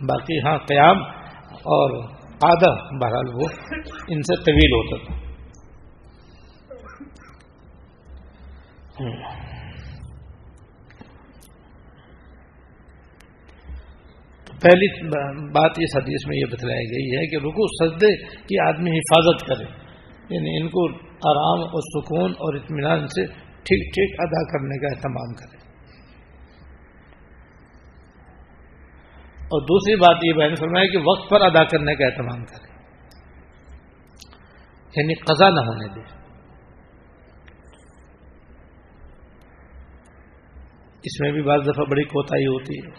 باقی 0.00 0.38
ہاں 0.38 0.58
قیام 0.58 1.02
اور 1.52 2.02
آدھا 2.42 2.98
بہرحال 2.98 3.34
وہ 3.34 3.48
ان 4.08 4.22
سے 4.22 4.36
طویل 4.44 4.72
ہوتا 4.72 5.06
تھا۔ 5.06 5.28
پہلی 14.62 15.10
بات 15.52 15.70
اس 15.76 15.96
حدیث 15.96 16.26
میں 16.26 16.36
یہ 16.36 16.44
بتلائی 16.50 16.84
گئی 16.84 17.18
ہے 17.18 17.26
کہ 17.26 17.36
رکو 17.36 17.66
سجدے 17.66 18.16
کی 18.26 18.68
آدمی 18.68 18.90
حفاظت 18.90 19.46
کرے۔ 19.46 19.64
یعنی 20.34 20.56
ان 20.56 20.68
کو 20.68 20.88
آرام 21.02 21.60
اور 21.60 22.02
سکون 22.02 22.30
اور 22.30 22.54
اطمینان 22.54 23.06
سے 23.06 23.26
ٹھیک 23.36 23.94
ٹھیک 23.94 24.20
ادا 24.20 24.52
کرنے 24.52 24.78
کا 24.78 24.96
اہتمام 24.96 25.34
کرے۔ 25.34 25.57
اور 29.48 29.62
دوسری 29.62 29.94
بات 29.96 30.24
یہ 30.24 30.32
بہن 30.32 30.54
فرمایا 30.54 30.86
کہ 30.86 30.98
وقت 30.98 31.30
پر 31.30 31.40
ادا 31.40 31.64
کرنے 31.64 31.94
کا 31.94 32.06
اہتمام 32.06 32.44
کرے 32.44 32.66
یعنی 34.96 35.14
قضا 35.14 35.48
نہ 35.50 35.60
ہونے 35.60 35.88
دے 35.94 36.00
اس 41.02 41.20
میں 41.20 41.30
بھی 41.32 41.42
بعض 41.42 41.60
دفعہ 41.62 41.84
بڑی 41.90 42.04
کوتاہی 42.04 42.46
ہوتی 42.46 42.78
ہے۔ 42.78 42.90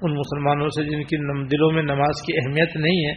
ان 0.00 0.14
مسلمانوں 0.14 0.68
سے 0.68 0.84
جن 0.84 1.02
کی 1.02 1.16
دلوں 1.46 1.72
میں 1.72 1.82
نماز 1.82 2.22
کی 2.22 2.32
اہمیت 2.36 2.76
نہیں 2.76 3.00
ہے، 3.06 3.12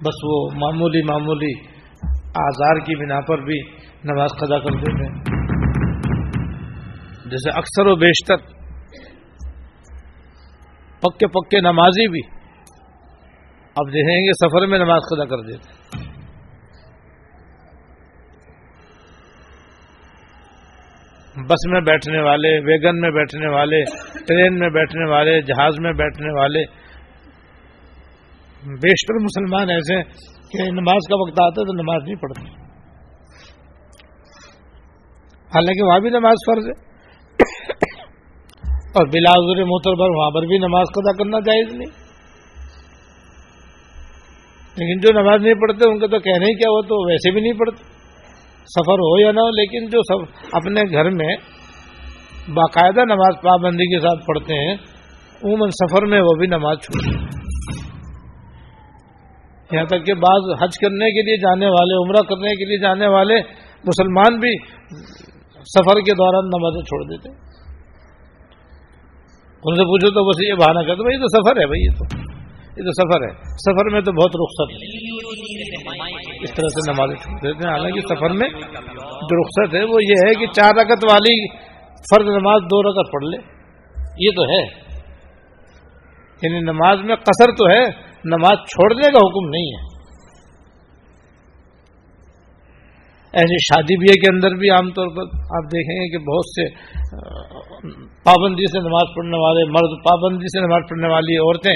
بس 0.00 0.24
وہ 0.24 0.48
معمولی 0.54 1.02
معمولی 1.02 1.52
آزار 2.42 2.80
کی 2.80 2.96
بنا 2.96 3.20
پر 3.20 3.42
بھی 3.42 3.58
نماز 4.04 4.30
قضا 4.40 4.58
کر 4.58 4.76
دیتے 4.80 5.04
ہیں۔ 5.04 5.14
جیسے 7.24 7.58
اکثر 7.58 7.86
و 7.86 7.96
بیشتر 7.96 8.36
پکے 11.04 11.26
پکے 11.26 11.60
نمازی 11.60 12.08
بھی۔ 12.08 12.20
اب 13.76 13.88
دیکھیں 13.88 14.20
گے 14.20 14.32
سفر 14.32 14.66
میں 14.66 14.78
نماز 14.78 15.02
قضا 15.10 15.24
کر 15.24 15.38
دیتے۔ 15.38 15.84
بس 21.34 21.66
میں 21.66 21.80
بیٹھنے 21.80 22.20
والے، 22.20 22.58
ویگن 22.58 23.00
میں 23.00 23.10
بیٹھنے 23.10 23.46
والے، 23.46 23.84
ٹرین 24.26 24.58
میں 24.58 24.68
بیٹھنے 24.68 25.10
والے، 25.10 25.42
جہاز 25.42 25.80
میں 25.80 25.92
بیٹھنے 25.92 26.40
والے۔ 26.40 26.64
بیشتر 28.66 29.14
مسلمان 29.14 29.70
ایسے 29.70 30.02
کہ 30.24 30.70
نماز 30.70 31.08
کا 31.08 31.16
وقت 31.20 31.40
آتا 31.42 31.60
ہے 31.60 31.66
تو 31.66 31.82
نماز 31.82 32.02
نہیں 32.04 32.14
پڑھتے۔ 32.14 32.42
حالانکہ 35.54 35.82
وہاں 35.82 36.00
بھی 36.00 36.10
نماز 36.10 36.34
فرض 36.46 36.66
ہے۔ 36.66 36.93
اور 38.94 39.06
بلا 39.06 39.32
موتر 39.64 39.94
پر 39.94 40.10
وہاں 40.16 40.30
پر 40.30 40.46
بھی 40.46 40.58
نماز 40.58 40.86
قدا 40.94 41.12
کرنا 41.12 41.38
جائز 41.38 41.72
نہیں۔ 41.74 42.04
لیکن 44.76 45.00
جو 45.00 45.22
نماز 45.22 45.42
نہیں 45.42 45.54
پڑھتے، 45.54 45.90
ان 45.90 45.98
کا 45.98 46.06
تو 46.06 46.18
کہنے 46.18 46.44
ہی 46.44 46.54
کیا 46.54 46.70
ہو 46.70 46.82
تو 46.82 47.10
ویسے 47.10 47.30
بھی 47.30 47.40
نہیں 47.40 47.52
پڑھتے۔ 47.52 47.82
سفر 48.66 48.92
ہو 48.92 49.20
یا 49.20 49.32
نہ 49.32 49.40
ہو، 49.40 49.50
لیکن 49.50 49.86
جو 49.86 50.02
سب 50.02 50.46
اپنے 50.52 50.82
گھر 50.82 51.10
میں 51.10 51.36
باقاعدہ 52.54 53.04
نماز 53.04 53.34
پابندی 53.42 53.94
کے 53.94 54.00
ساتھ 54.00 54.26
پڑھتے 54.26 54.54
ہیں، 54.54 54.74
عموماً 55.44 55.68
سفر 55.68 56.06
میں 56.06 56.20
وہ 56.20 56.34
بھی 56.34 56.46
نماز 56.46 56.78
چھوڑتے 56.80 57.44
یہاں 59.76 59.84
تک 59.84 60.06
کہ 60.06 60.14
بعض 60.14 60.62
حج 60.62 60.78
کرنے 60.78 61.10
کے 61.10 61.22
لیے 61.22 61.36
جانے 61.36 61.66
والے، 61.66 62.04
عمرہ 62.04 62.22
کرنے 62.22 62.48
کے 62.48 62.64
لیے 62.64 62.78
جانے 62.78 63.06
والے 63.06 63.34
مسلمان 63.84 64.38
بھی 64.38 64.56
سفر 65.64 66.00
کے 66.00 66.14
دوران 66.14 66.46
نمازیں 66.46 66.82
چھوڑ 66.82 67.02
دیتے 67.02 67.54
ان 69.64 69.74
سے 69.74 69.84
پوچھو 69.84 70.10
تو 70.10 70.30
بس 70.30 70.48
یہ 70.48 70.54
بہانا 70.54 70.82
کرتے 70.82 71.02
بھائی 71.02 71.18
تو 71.18 71.26
سفر 71.26 71.60
ہے، 71.60 71.66
بھائی 71.66 71.82
یہ 71.82 71.90
تو 71.90 72.04
یہ 72.76 72.84
تو 72.84 72.92
سفر 72.92 73.22
ہے۔ 73.22 73.34
سفر 73.34 73.90
میں 73.92 74.00
تو 74.00 74.12
بہت 74.12 74.30
رخصت 74.30 74.72
ہے۔ 74.72 74.76
اس 76.42 76.54
طرح 76.54 76.68
سے 76.68 76.92
نماز 76.92 77.22
چھوڑ 77.22 77.36
دیتے 77.36 77.68
ہیں۔ 77.68 77.74
حالانکہ 77.74 78.00
سفر 78.00 78.30
میں 78.30 78.48
جو 79.04 79.40
رخصت 79.40 79.74
ہے 79.74 79.84
وہ 79.84 79.98
یہ 80.02 80.14
ہے 80.26 80.34
کہ 80.34 80.46
چار 80.46 80.70
رکت 80.80 81.04
والی 81.10 81.48
فرض 81.98 82.28
نماز 82.28 82.62
دو 82.62 82.82
رکت 82.82 83.12
پڑھ 83.12 83.24
لے۔ 83.24 83.36
یہ 84.18 84.30
تو 84.36 84.42
ہے۔ 84.42 84.84
یعنی 86.42 86.60
نماز 86.60 86.98
میں 86.98 87.16
قصر 87.16 87.50
تو 87.58 87.66
ہے، 87.68 87.84
نماز 88.24 88.52
چھوڑنے 88.52 89.02
کا 89.02 89.26
حکم 89.26 89.48
نہیں 89.48 89.66
ہے۔ 89.66 89.93
ایسی 93.40 93.56
شادی 93.66 93.94
بیاہ 94.00 94.18
کے 94.22 94.28
اندر 94.30 94.56
بھی 94.58 94.68
عام 94.70 94.88
طور 94.96 95.08
پر 95.14 95.30
آپ 95.58 95.64
دیکھیں 95.70 95.94
گے 95.94 96.06
کہ 96.10 96.18
بہت 96.26 96.50
سے 96.50 96.66
پابندی 98.28 98.66
سے 98.72 98.82
نماز 98.84 99.08
پڑھنے 99.14 99.40
والے، 99.42 99.64
مرد 99.76 99.96
پابندی 100.04 100.52
سے 100.52 100.62
نماز 100.66 100.84
پڑھنے 100.90 101.10
والی 101.12 101.38
عورتیں 101.44 101.72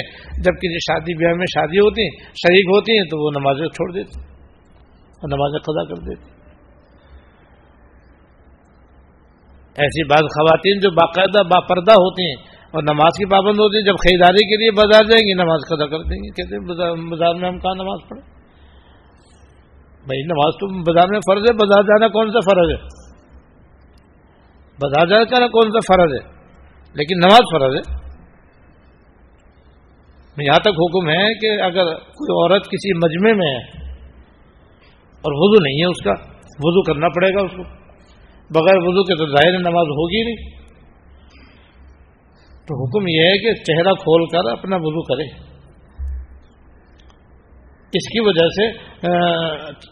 جب 0.47 0.61
کسی 0.63 0.83
شادی 0.87 1.17
بیاہ 1.23 1.35
میں 1.41 1.49
شادی 1.55 1.81
ہوتی 1.81 2.07
ہیں 2.07 2.15
شریک 2.43 2.71
ہوتی 2.75 2.99
ہیں، 2.99 3.07
تو 3.11 3.19
وہ 3.23 3.33
نمازیں 3.33 3.67
چھوڑ 3.79 3.89
دیتی، 3.97 4.23
اور 5.21 5.35
نمازیں 5.35 5.59
قضا 5.67 5.85
کر 5.91 6.05
دیتی۔ 6.07 6.37
ایسی 9.77 10.09
بعض 10.09 10.33
خواتین 10.33 10.81
جو 10.81 10.91
باقاعدہ، 10.95 11.43
باپردہ 11.51 12.01
ہوتی 12.05 12.31
ہیں، 12.31 12.41
اور 12.75 12.83
نماز 12.85 13.19
کی 13.19 13.27
پابند 13.35 13.61
ہوتی 13.61 13.77
ہے 13.79 13.85
جب 13.85 14.01
خریداری 14.01 14.49
کے 14.49 14.57
لیے 14.63 14.71
بازار 14.79 15.05
جائیں 15.11 15.23
گی، 15.27 15.35
نماز 15.37 15.69
قضا 15.69 15.87
کر 15.93 16.09
دیں 16.09 16.19
گی، 16.23 16.31
کہتے 16.39 16.57
ہیں 16.57 16.65
بازار 17.11 17.35
میں 17.35 17.49
ہم 17.49 17.59
کہاں 17.59 17.77
نماز 17.77 18.01
پڑھیں؟ 18.09 18.27
بھائی، 20.09 20.23
نماز 20.23 20.55
تو 20.55 20.83
بازار 20.83 21.09
میں 21.09 21.21
فرض 21.21 21.43
ہے، 21.43 21.53
بازار 21.53 21.83
جانا 21.83 22.09
کون 22.09 22.31
سا 22.31 22.39
فرض 22.41 22.71
ہے؟ 22.71 23.09
بازار 24.83 25.25
جانا 25.25 25.47
کون 25.47 25.71
سا 25.71 25.95
فرض 25.95 26.13
ہے؟ 26.13 26.39
لیکن 26.95 27.19
نماز 27.19 27.41
فرض 27.53 27.75
ہے۔ 27.75 28.09
یہاں 30.45 30.61
تک 30.61 30.69
حکم 30.69 31.09
ہے 31.09 31.35
کہ 31.35 31.63
اگر 31.63 31.85
کوئی 31.95 32.53
عورت 32.53 32.63
کسی 32.63 32.93
مجمع 32.93 33.45
میں 33.45 33.55
ہے 33.55 33.89
اور 35.03 35.33
وضو 35.35 35.63
نہیں 35.63 35.81
ہے 35.81 35.85
اس 35.85 36.05
کا، 36.05 36.13
وضو 36.41 36.83
کرنا 36.83 37.09
پڑے 37.09 37.35
گا 37.35 37.41
اس 37.41 37.51
کو۔ 37.51 37.63
بغیر 38.51 38.77
وضو 38.77 39.05
کے 39.05 39.15
تو 39.15 39.27
ظاہر 39.27 39.59
نماز 39.59 39.87
ہوگی 39.87 40.25
نہیں۔ 40.25 40.59
تو 42.67 42.85
حکم 42.85 43.09
یہ 43.09 43.21
ہے 43.21 43.39
کہ 43.39 43.55
چہرہ 43.55 43.93
کھول 43.93 44.27
کر 44.27 44.51
اپنا 44.51 44.77
وضو 44.77 45.03
کرے۔ 45.03 45.58
اس 47.89 48.09
کی 48.09 48.21
وجہ 48.21 48.49
سے 48.49 48.73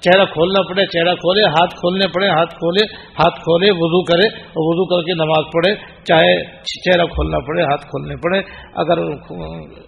چہرہ 0.00 0.24
کھولنا 0.24 0.62
پڑے، 0.62 0.86
چہرہ 0.86 1.14
کھولے، 1.14 1.44
ہاتھ 1.44 1.74
کھولنے 1.74 2.06
پڑے، 2.06 2.28
ہاتھ 2.28 2.54
کھولے 2.54 2.84
ہاتھ 2.94 3.40
کھولے، 3.40 3.70
وضو 3.70 4.04
کرے 4.04 4.26
اور 4.28 4.64
وضو 4.66 4.84
کر 4.84 5.06
کے 5.06 5.12
نماز 5.12 5.44
پڑھے، 5.54 5.74
چاہے 6.04 6.44
چہرہ 6.62 7.06
کھولنا 7.06 7.38
پڑے، 7.38 7.62
ہاتھ 7.62 7.82
کھولنے 7.82 8.16
پڑے، 8.16 8.38
اگر 8.74 8.98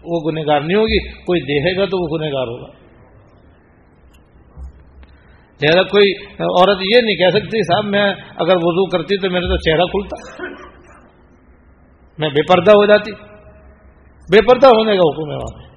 وہ 0.05 0.31
گنےگار 0.31 0.61
نہیں 0.61 0.79
ہوگی، 0.79 0.99
کوئی 1.13 1.41
دیکھے 1.41 1.81
گا 1.81 1.85
تو 1.85 2.03
وہ 2.03 2.19
گنےگار 2.19 2.47
ہوگا۔ 2.47 2.73
چہرہ 5.59 5.83
کوئی 5.83 6.13
عورت 6.41 6.79
یہ 6.81 7.03
نہیں 7.03 7.17
کہہ 7.17 7.39
سکتی، 7.39 7.63
صاحب، 7.63 7.85
میں 7.85 8.15
اگر 8.37 8.57
وضو 8.57 8.87
کرتی 8.87 9.17
تو 9.19 9.31
میرے 9.31 9.47
تو 9.47 9.57
چہرہ 9.57 9.85
کھلتا۔ 9.85 10.45
میں 12.19 12.29
بے 12.29 12.43
پردہ 12.43 12.71
ہو 12.71 12.87
جاتی۔ 12.87 13.13
بے 14.33 14.47
پردہ 14.47 14.67
ہونے 14.67 14.97
کا 14.97 15.11
حکم 15.11 15.31
ہے 15.31 15.37
وہاں 15.37 15.68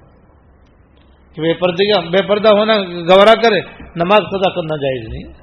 کہ 1.33 1.41
بے 1.41 1.53
پردے 1.53 1.93
کا 1.93 1.99
بے 1.99 2.27
پردہ 2.27 2.49
ہونا 2.57 2.75
گورا 3.09 3.33
کرے، 3.43 3.59
نماز 3.95 4.21
پدا 4.31 4.49
کرنا 4.55 4.75
جائز 4.75 5.07
نہیں۔ 5.09 5.33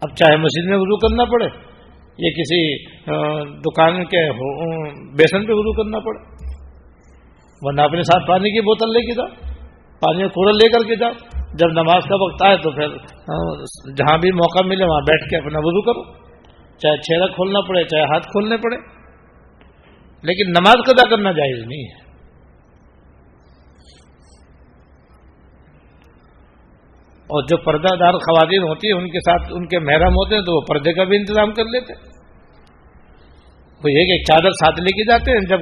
اب 0.00 0.14
چاہے 0.16 0.36
مسجد 0.36 0.68
میں 0.68 0.78
وضو 0.78 0.96
کرنا 0.96 1.24
پڑے، 1.24 1.46
یا 2.18 2.30
کسی 2.38 2.60
دکان 3.60 4.04
کے 4.04 4.22
بیسن 5.18 5.46
پہ 5.46 5.52
وضو 5.52 5.72
کرنا 5.72 5.98
پڑے۔ 5.98 6.20
ورنہ 7.60 7.80
اپنے 7.80 8.02
ساتھ 8.02 8.28
پانی 8.28 8.50
کی 8.50 8.60
بوتل 8.60 8.92
لے 8.92 9.00
کے 9.00 9.14
جاؤ، 9.14 9.28
پانی 10.00 10.28
کوڑا 10.28 10.52
لے 10.52 10.68
کر 10.68 10.88
کے 10.88 10.96
جاؤ۔ 10.96 11.12
جب 11.58 11.66
نماز 11.66 12.02
کا 12.08 12.14
وقت 12.14 12.46
آئے 12.46 12.56
تو 12.56 12.70
پھر 12.70 12.88
جہاں 13.96 14.18
بھی 14.18 14.32
موقع 14.32 14.64
ملے 14.66 14.84
وہاں 14.84 15.00
بیٹھ 15.00 15.30
کے 15.30 15.36
اپنا 15.36 15.58
وضو 15.58 15.82
کرو۔ 15.82 16.02
چاہے 16.78 16.96
چہرہ 16.96 17.26
کھولنا 17.34 17.60
پڑے، 17.60 17.84
چاہے 17.84 18.02
ہاتھ 18.02 18.26
کھولنے 18.26 18.56
پڑے۔ 18.56 18.76
لیکن 20.22 20.50
نماز 20.50 20.74
قدا 20.86 21.08
کرنا 21.10 21.32
جائز 21.32 21.66
نہیں 21.66 21.84
ہے۔ 21.84 22.01
اور 27.32 27.42
جو 27.42 27.56
پردہ 27.56 27.94
دار 27.94 28.12
خواتین 28.12 28.62
ہوتی 28.62 28.88
ہیں، 28.88 28.98
ان 29.00 29.06
کے 29.08 29.20
ساتھ 29.20 29.52
ان 29.52 29.66
کے 29.66 29.78
محرم 29.78 30.12
ہوتے 30.12 30.34
ہیں 30.34 30.42
تو 30.42 30.56
وہ 30.56 30.60
پردے 30.68 30.92
کا 30.92 31.04
بھی 31.04 31.16
انتظام 31.16 31.52
کر 31.52 31.64
لیتے 31.64 31.92
وہ 33.84 33.90
یہ 33.90 34.04
کہ 34.04 34.24
چادر 34.24 34.50
ساتھ 34.50 34.80
لے 34.80 34.90
کے 34.90 35.04
جاتے 35.04 35.30
ہیں، 35.30 35.40
جب 35.40 35.60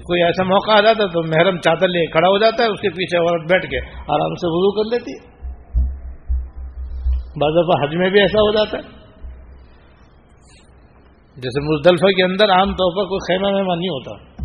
کوئی 0.00 0.22
ایسا 0.22 0.42
موقع 0.42 0.70
آ 0.70 0.80
جاتا 0.80 1.02
ہے 1.02 1.08
تو 1.08 1.22
محرم 1.22 1.56
چادر 1.58 1.88
لے 1.88 2.06
کھڑا 2.06 2.28
ہو 2.28 2.38
جاتا 2.38 2.64
ہے، 2.64 2.68
اس 2.68 2.80
کے 2.80 2.88
پیچھے 2.90 3.18
عورت 3.18 3.50
بیٹھ 3.50 3.66
کے 3.70 3.78
آرام 3.88 4.34
سے 4.34 4.46
وضو 4.46 4.72
کر 4.72 4.96
لیتی 4.96 5.12
ہے۔ 5.12 5.36
بعض 7.40 7.52
دفعہ 7.52 7.84
حج 7.84 7.96
میں 7.96 8.10
بھی 8.10 8.20
ایسا 8.20 8.40
ہو 8.40 8.52
جاتا 8.52 8.78
ہے۔ 8.78 8.96
جیسے 11.36 11.60
مزدلفہ 11.60 12.06
کے 12.06 12.24
اندر 12.24 12.50
عام 12.50 12.72
طور 12.72 12.96
پر 12.96 13.08
کوئی 13.08 13.20
خیمہ 13.26 13.46
ویمہ 13.46 13.74
نہیں 13.74 13.88
ہوتا۔ 13.88 14.36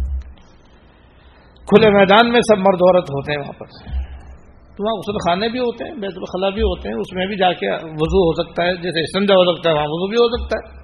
کھلے 1.66 1.90
میدان 1.90 2.32
میں 2.32 2.42
سب 2.42 2.58
مرد 2.58 2.82
عورت 2.82 3.04
ہوتے 3.04 3.32
ہیں 3.32 3.40
وہاں 3.40 3.54
پر۔ 3.60 4.01
وہاں 4.84 4.96
غسل 4.98 5.18
خانے 5.24 5.48
بھی 5.54 5.60
ہوتے 5.60 5.88
ہیں، 5.88 5.96
بیت 6.02 6.20
الخلا 6.20 6.50
بھی 6.58 6.62
ہوتے 6.68 6.90
ہیں، 6.90 6.96
اس 6.96 7.14
میں 7.16 7.26
بھی 7.32 7.36
جا 7.38 7.52
کے 7.62 7.72
وضو 8.02 8.22
ہو 8.28 8.34
سکتا 8.40 8.66
ہے، 8.66 8.76
جیسے 8.84 9.04
سنجا 9.12 9.36
ہو 9.36 9.44
سکتا 9.50 9.70
ہے، 9.70 9.76
وہاں 9.76 9.92
وضو 9.94 10.08
بھی 10.08 10.18
ہو 10.22 10.28
سکتا 10.36 10.60
ہے۔ 10.60 10.80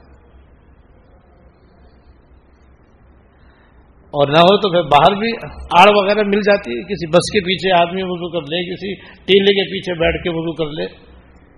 اور 4.14 4.28
نہ 4.28 4.42
ہو 4.48 4.54
تو 4.62 4.70
پھر 4.72 4.86
باہر 4.92 5.16
بھی 5.22 5.32
آڑ 5.80 5.88
وغیرہ 5.96 6.24
مل 6.28 6.42
جاتی 6.42 6.78
ہے 6.78 6.84
کسی 6.92 7.08
بس 7.16 7.32
کے 7.34 7.40
پیچھے 7.48 7.74
آدمی 7.80 8.04
وضو 8.12 8.30
کر 8.32 8.48
لے، 8.54 8.62
کسی 8.70 8.94
ٹیلے 9.26 9.54
کے 9.58 9.66
پیچھے 9.72 9.96
بیٹھ 10.00 10.24
کے 10.24 10.30
وضو 10.30 10.54
کر 10.54 10.72
لے، 10.72 10.86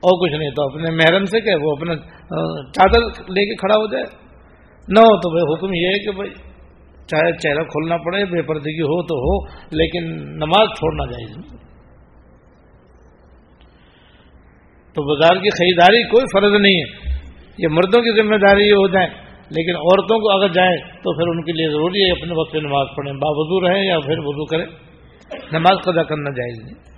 اور 0.04 0.18
کچھ 0.22 0.36
نہیں، 0.40 0.50
تو 0.50 0.64
اپنے 0.64 0.92
محرم 0.96 1.26
سے 1.26 1.42
کہ 1.42 1.56
وہ 1.62 1.72
اپنا 1.72 1.96
چادر 2.76 3.08
لے 3.30 3.46
کے 3.46 3.56
کھڑا 3.56 3.76
ہو 3.76 3.88
جائے۔ 3.88 4.04
نہ 4.88 5.00
ہو 5.00 5.16
تو 5.22 5.30
بھائی 5.30 5.54
حکم 5.54 5.74
یہ 5.74 5.88
ہے 5.88 6.04
کہ 6.06 6.12
بھائی، 6.12 6.30
چاہے 7.08 7.32
چہرہ 7.38 7.64
کھولنا 7.64 7.98
پڑے، 7.98 8.26
بے 8.26 8.42
پردگی 8.42 8.86
ہو 8.90 9.02
تو 9.08 9.16
ہو، 9.20 9.34
لیکن 9.72 10.12
نماز 10.38 10.68
چھوڑنا 10.78 11.06
جائز 11.06 11.38
نہیں 11.38 11.68
تو 14.94 15.04
بازار 15.04 15.36
کی 15.36 15.50
خریداری 15.50 16.04
کوئی 16.04 16.26
فرض 16.26 16.62
نہیں 16.62 16.82
ہے۔ 16.82 17.18
یہ 17.58 17.68
مردوں 17.72 18.02
کی 18.02 18.22
ذمہ 18.22 18.36
داری 18.36 18.68
یہ 18.68 18.74
ہو 18.74 18.88
جائے، 18.88 19.08
لیکن 19.50 19.76
عورتوں 19.76 20.20
کو 20.20 20.32
اگر 20.32 20.54
جائیں 20.54 20.78
تو 20.78 21.14
پھر 21.14 21.28
ان 21.28 21.44
کے 21.44 21.52
لیے 21.52 21.70
ضروری 21.70 22.04
ہے 22.06 22.12
اپنے 22.12 22.34
وقت 22.40 22.56
نماز 22.56 22.88
پڑھیں 22.98 23.14
باوضو 23.14 23.68
رہیں 23.68 23.86
یا 23.86 24.00
پھر 24.00 24.20
وضو 24.20 24.46
کریں۔ 24.46 24.66
نماز 25.52 25.78
قدا 25.84 26.04
کرنا 26.04 26.30
جائز 26.30 26.60
نہیں۔ 26.60 26.90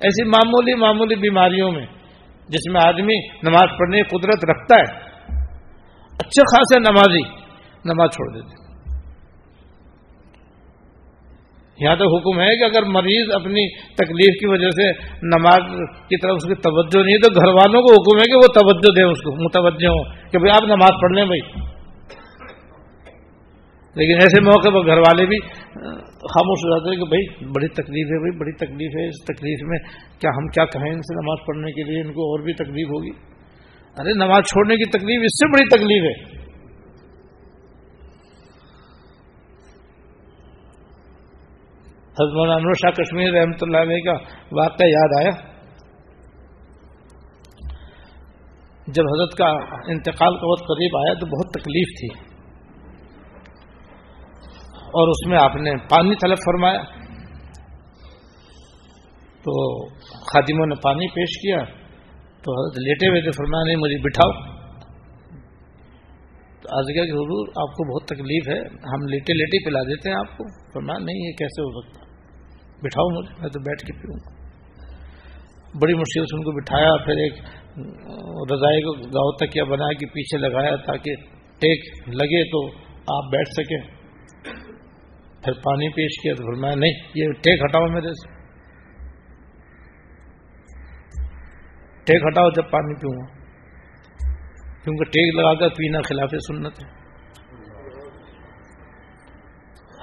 ایسی 0.00 0.24
معمولی 0.24 0.74
معمولی 0.74 1.14
بیماریوں 1.14 1.72
میں 1.72 1.86
جس 2.48 2.72
میں 2.72 2.80
آدمی 2.84 3.18
نماز 3.42 3.78
پڑھنے 3.78 4.02
کی 4.02 4.18
قدرت 4.18 4.50
رکھتا 4.50 4.76
ہے، 4.76 5.14
اچھے 6.18 6.42
خاصے 6.42 6.78
نمازی 6.78 7.22
نماز 7.84 8.08
چھوڑ 8.10 8.34
دیتے۔ 8.34 8.59
یہاں 11.80 11.96
تو 11.96 12.16
حکم 12.16 12.40
ہے 12.40 12.56
کہ 12.56 12.64
اگر 12.64 12.82
مریض 12.86 13.30
اپنی 13.34 13.62
تکلیف 13.94 14.40
کی 14.40 14.46
وجہ 14.46 14.70
سے 14.70 14.92
نماز 15.22 15.62
کی 16.08 16.16
طرف 16.16 16.32
اس 16.36 16.44
کی 16.44 16.54
توجہ 16.54 17.04
نہیں 17.04 17.16
تو 17.16 17.40
گھر 17.40 17.48
والوں 17.48 17.82
کو 17.82 17.92
حکم 17.92 18.20
ہے 18.20 18.24
کہ 18.24 18.36
وہ 18.36 18.52
توجہ 18.60 18.94
دیں 18.96 19.04
اس 19.04 19.22
کو، 19.22 19.34
متوجہ 19.44 19.88
ہوں 19.88 20.04
کہ 20.32 20.38
بھائی 20.38 20.50
آپ 20.50 20.68
نماز 20.68 21.00
پڑھ 21.02 21.12
لیں 21.12 21.24
بھائی۔ 21.24 21.40
لیکن 23.96 24.14
ایسے 24.14 24.40
موقع 24.40 24.68
پر 24.68 24.86
گھر 24.86 24.98
والے 24.98 25.26
بھی 25.26 25.38
خاموش 26.06 26.58
ہو 26.64 26.78
جاتے 26.78 26.90
ہیں 26.90 26.96
کہ 26.96 27.08
بھائی 27.08 27.44
بڑی 27.44 27.68
تکلیف 27.68 28.06
ہے، 28.06 28.18
بھائی 28.18 28.38
بڑی 28.38 28.52
تکلیف 28.52 28.90
ہے، 28.96 29.08
اس 29.08 29.24
تکلیف 29.24 29.62
میں 29.62 29.78
کیا 30.20 30.30
ہم 30.30 30.46
کیا 30.46 30.64
کہیں 30.64 30.92
ان 30.92 31.00
سے 31.00 31.14
نماز 31.14 31.46
پڑھنے 31.46 31.72
کے 31.72 31.82
لیے 31.82 32.00
ان 32.00 32.12
کو 32.12 32.22
اور 32.22 32.44
بھی 32.44 32.52
تکلیف 32.52 32.88
ہوگی؟ 32.88 33.10
ارے 33.98 34.12
نماز 34.12 34.42
چھوڑنے 34.42 34.76
کی 34.76 34.90
تکلیف 34.90 35.20
اس 35.24 35.38
سے 35.38 35.48
بڑی 35.48 35.68
تکلیف 35.68 36.02
ہے۔ 36.02 36.39
حضرت 42.10 42.34
مولانا 42.34 42.72
شاہ 42.72 42.90
کشمیر 42.90 43.32
رحمۃ 43.32 43.58
اللہ 43.60 43.76
علیہ 43.76 43.96
کا 43.96 44.12
واقعہ 44.52 44.86
یاد 44.86 45.08
آیا؟ 45.20 45.50
جب 48.86 49.02
حضرت 49.02 49.38
کا 49.38 49.46
انتقال 49.86 50.38
کا 50.38 50.50
وقت 50.50 50.60
قریب 50.60 50.96
آیا 50.96 51.14
تو 51.14 51.26
بہت 51.26 51.46
تکلیف 51.60 51.88
تھی۔ 52.00 52.30
اور 54.80 55.08
اس 55.08 55.30
میں 55.30 55.38
آپ 55.42 55.56
نے 55.56 55.70
پانی 55.90 56.14
طلب 56.14 56.36
فرمایا۔ 56.46 56.82
تو 59.42 59.86
خادموں 60.04 60.66
نے 60.66 60.74
پانی 60.82 61.08
پیش 61.08 61.42
کیا۔ 61.42 61.64
تو 62.42 62.66
حضرت 62.66 62.78
لیٹے 62.78 63.08
ہوئے 63.08 63.20
تھے، 63.20 63.30
فرمایا، 63.30 63.64
نہیں، 63.64 63.76
مجھے 63.76 63.98
بٹھاؤ۔ 64.02 64.49
تو 66.70 66.78
آج 66.78 66.84
کیا 66.94 67.04
کہ 67.04 67.10
حضور 67.10 67.48
آپ 67.48 67.76
کو 67.76 67.94
بہت 67.94 68.08
تکلیف 68.08 68.48
ہے، 68.48 68.58
ہم 68.62 69.06
لیٹے 69.06 69.32
لیٹے 69.32 69.64
پلا 69.64 69.82
دیتے 69.82 70.10
ہیں 70.10 70.16
آپ 70.16 70.38
کو۔ 70.38 70.44
فرمایا، 70.72 70.98
نہیں، 70.98 71.16
یہ 71.16 71.32
کیسے 71.32 71.62
ہو 71.62 71.82
سکتا؟ 71.82 72.04
بٹھاؤ 72.82 73.08
مجھے، 73.08 73.34
میں 73.40 73.48
تو 73.48 73.60
بیٹھ 73.60 73.86
کے 73.86 73.92
پیوں 73.92 74.16
گا۔ 74.16 74.40
بڑی 75.82 75.94
مشکل 75.94 76.24
سے 76.24 76.36
ان 76.36 76.42
کو 76.42 76.52
بٹھایا، 76.52 76.96
پھر 76.96 77.12
ایک 77.12 77.32
رضائی 78.52 78.82
کو 78.82 78.92
گاؤں 78.94 79.36
تک 79.36 79.52
کیا 79.52 79.64
بنایا 79.64 79.92
کہ 79.92 80.06
پیچھے 80.06 80.38
لگایا 80.38 80.76
تاکہ 80.76 81.14
ٹیک 81.58 82.08
لگے 82.08 82.44
تو 82.44 82.66
آپ 83.18 83.30
بیٹھ 83.30 83.48
سکیں۔ 83.48 84.00
پھر 85.44 85.52
پانی 85.52 85.88
پیش 85.88 86.22
کیا 86.22 86.34
تو 86.34 86.54
فرمایا، 86.54 86.74
نہیں، 86.74 86.92
یہ 87.14 87.32
ٹیک 87.32 87.60
ہٹاؤ 87.64 87.86
میرے 87.86 88.08
سے۔ 88.08 88.40
ٹیک 92.04 92.22
ہٹاؤ 92.22 92.50
جب 92.50 92.70
پانی 92.70 92.94
پیوں 92.94 93.12
گا۔ 93.12 93.39
کیونکہ 94.84 95.04
ٹیک 95.04 95.34
لگا 95.34 95.54
کر 95.54 95.68
پینا 95.68 96.00
خلاف 96.00 96.34
سنت 96.46 96.82
ہے۔ 96.82 96.88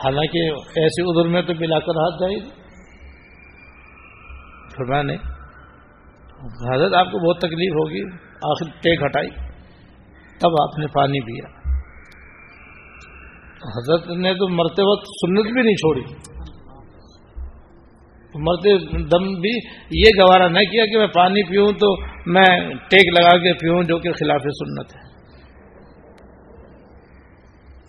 حالانکہ 0.03 0.39
ایسے 0.81 1.03
ادھر 1.03 1.29
میں 1.29 1.41
تو 1.41 1.53
ملا 1.59 1.79
کر 1.79 1.99
ہاتھ 1.99 2.21
جائے 2.21 2.39
فرمایا 4.75 5.01
نہیں 5.01 5.17
حضرت 6.73 6.93
آپ 6.93 7.05
کو 7.05 7.19
بہت 7.19 7.37
تکلیف 7.37 7.71
ہوگی، 7.73 8.01
آخر 8.49 8.69
ٹیک 8.81 9.03
ہٹائی، 9.03 9.29
تب 10.39 10.57
آپ 10.61 10.79
نے 10.79 10.87
پانی 10.87 11.21
پیا۔ 11.21 11.47
حضرت 13.77 14.07
نے 14.17 14.33
تو 14.33 14.47
مرتے 14.49 14.83
وقت 14.83 15.07
سنت 15.07 15.53
بھی 15.53 15.61
نہیں 15.61 15.75
چھوڑی۔ 15.75 16.03
مرتے 18.37 18.77
دم 19.03 19.39
بھی 19.41 19.51
یہ 19.91 20.21
گوارا 20.21 20.47
نہ 20.47 20.59
کیا 20.59 20.85
کہ 20.85 20.97
میں 20.97 21.07
پانی 21.07 21.43
پیوں 21.43 21.67
تو 21.67 22.01
میں 22.25 22.59
ٹیک 22.69 23.19
لگا 23.19 23.37
کے 23.37 23.53
پیوں 23.53 23.83
جو 23.83 23.99
کہ 23.99 24.11
خلاف 24.11 24.41
سنت 24.41 24.95
ہے۔ 24.95 25.07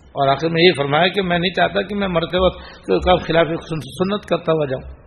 اور 0.09 0.27
آخر 0.27 0.49
میں 0.49 0.63
یہ 0.63 0.71
فرمایا 0.77 1.07
کہ 1.07 1.21
میں 1.21 1.39
نہیں 1.39 1.53
چاہتا 1.53 1.81
کہ 1.81 1.95
میں 1.95 2.07
مرتے 2.07 2.37
وقت 2.37 3.27
خلاف 3.27 3.47
سنت 3.47 4.25
کرتا 4.25 4.51
ہوا 4.51 4.65
جاؤں۔ 4.65 4.99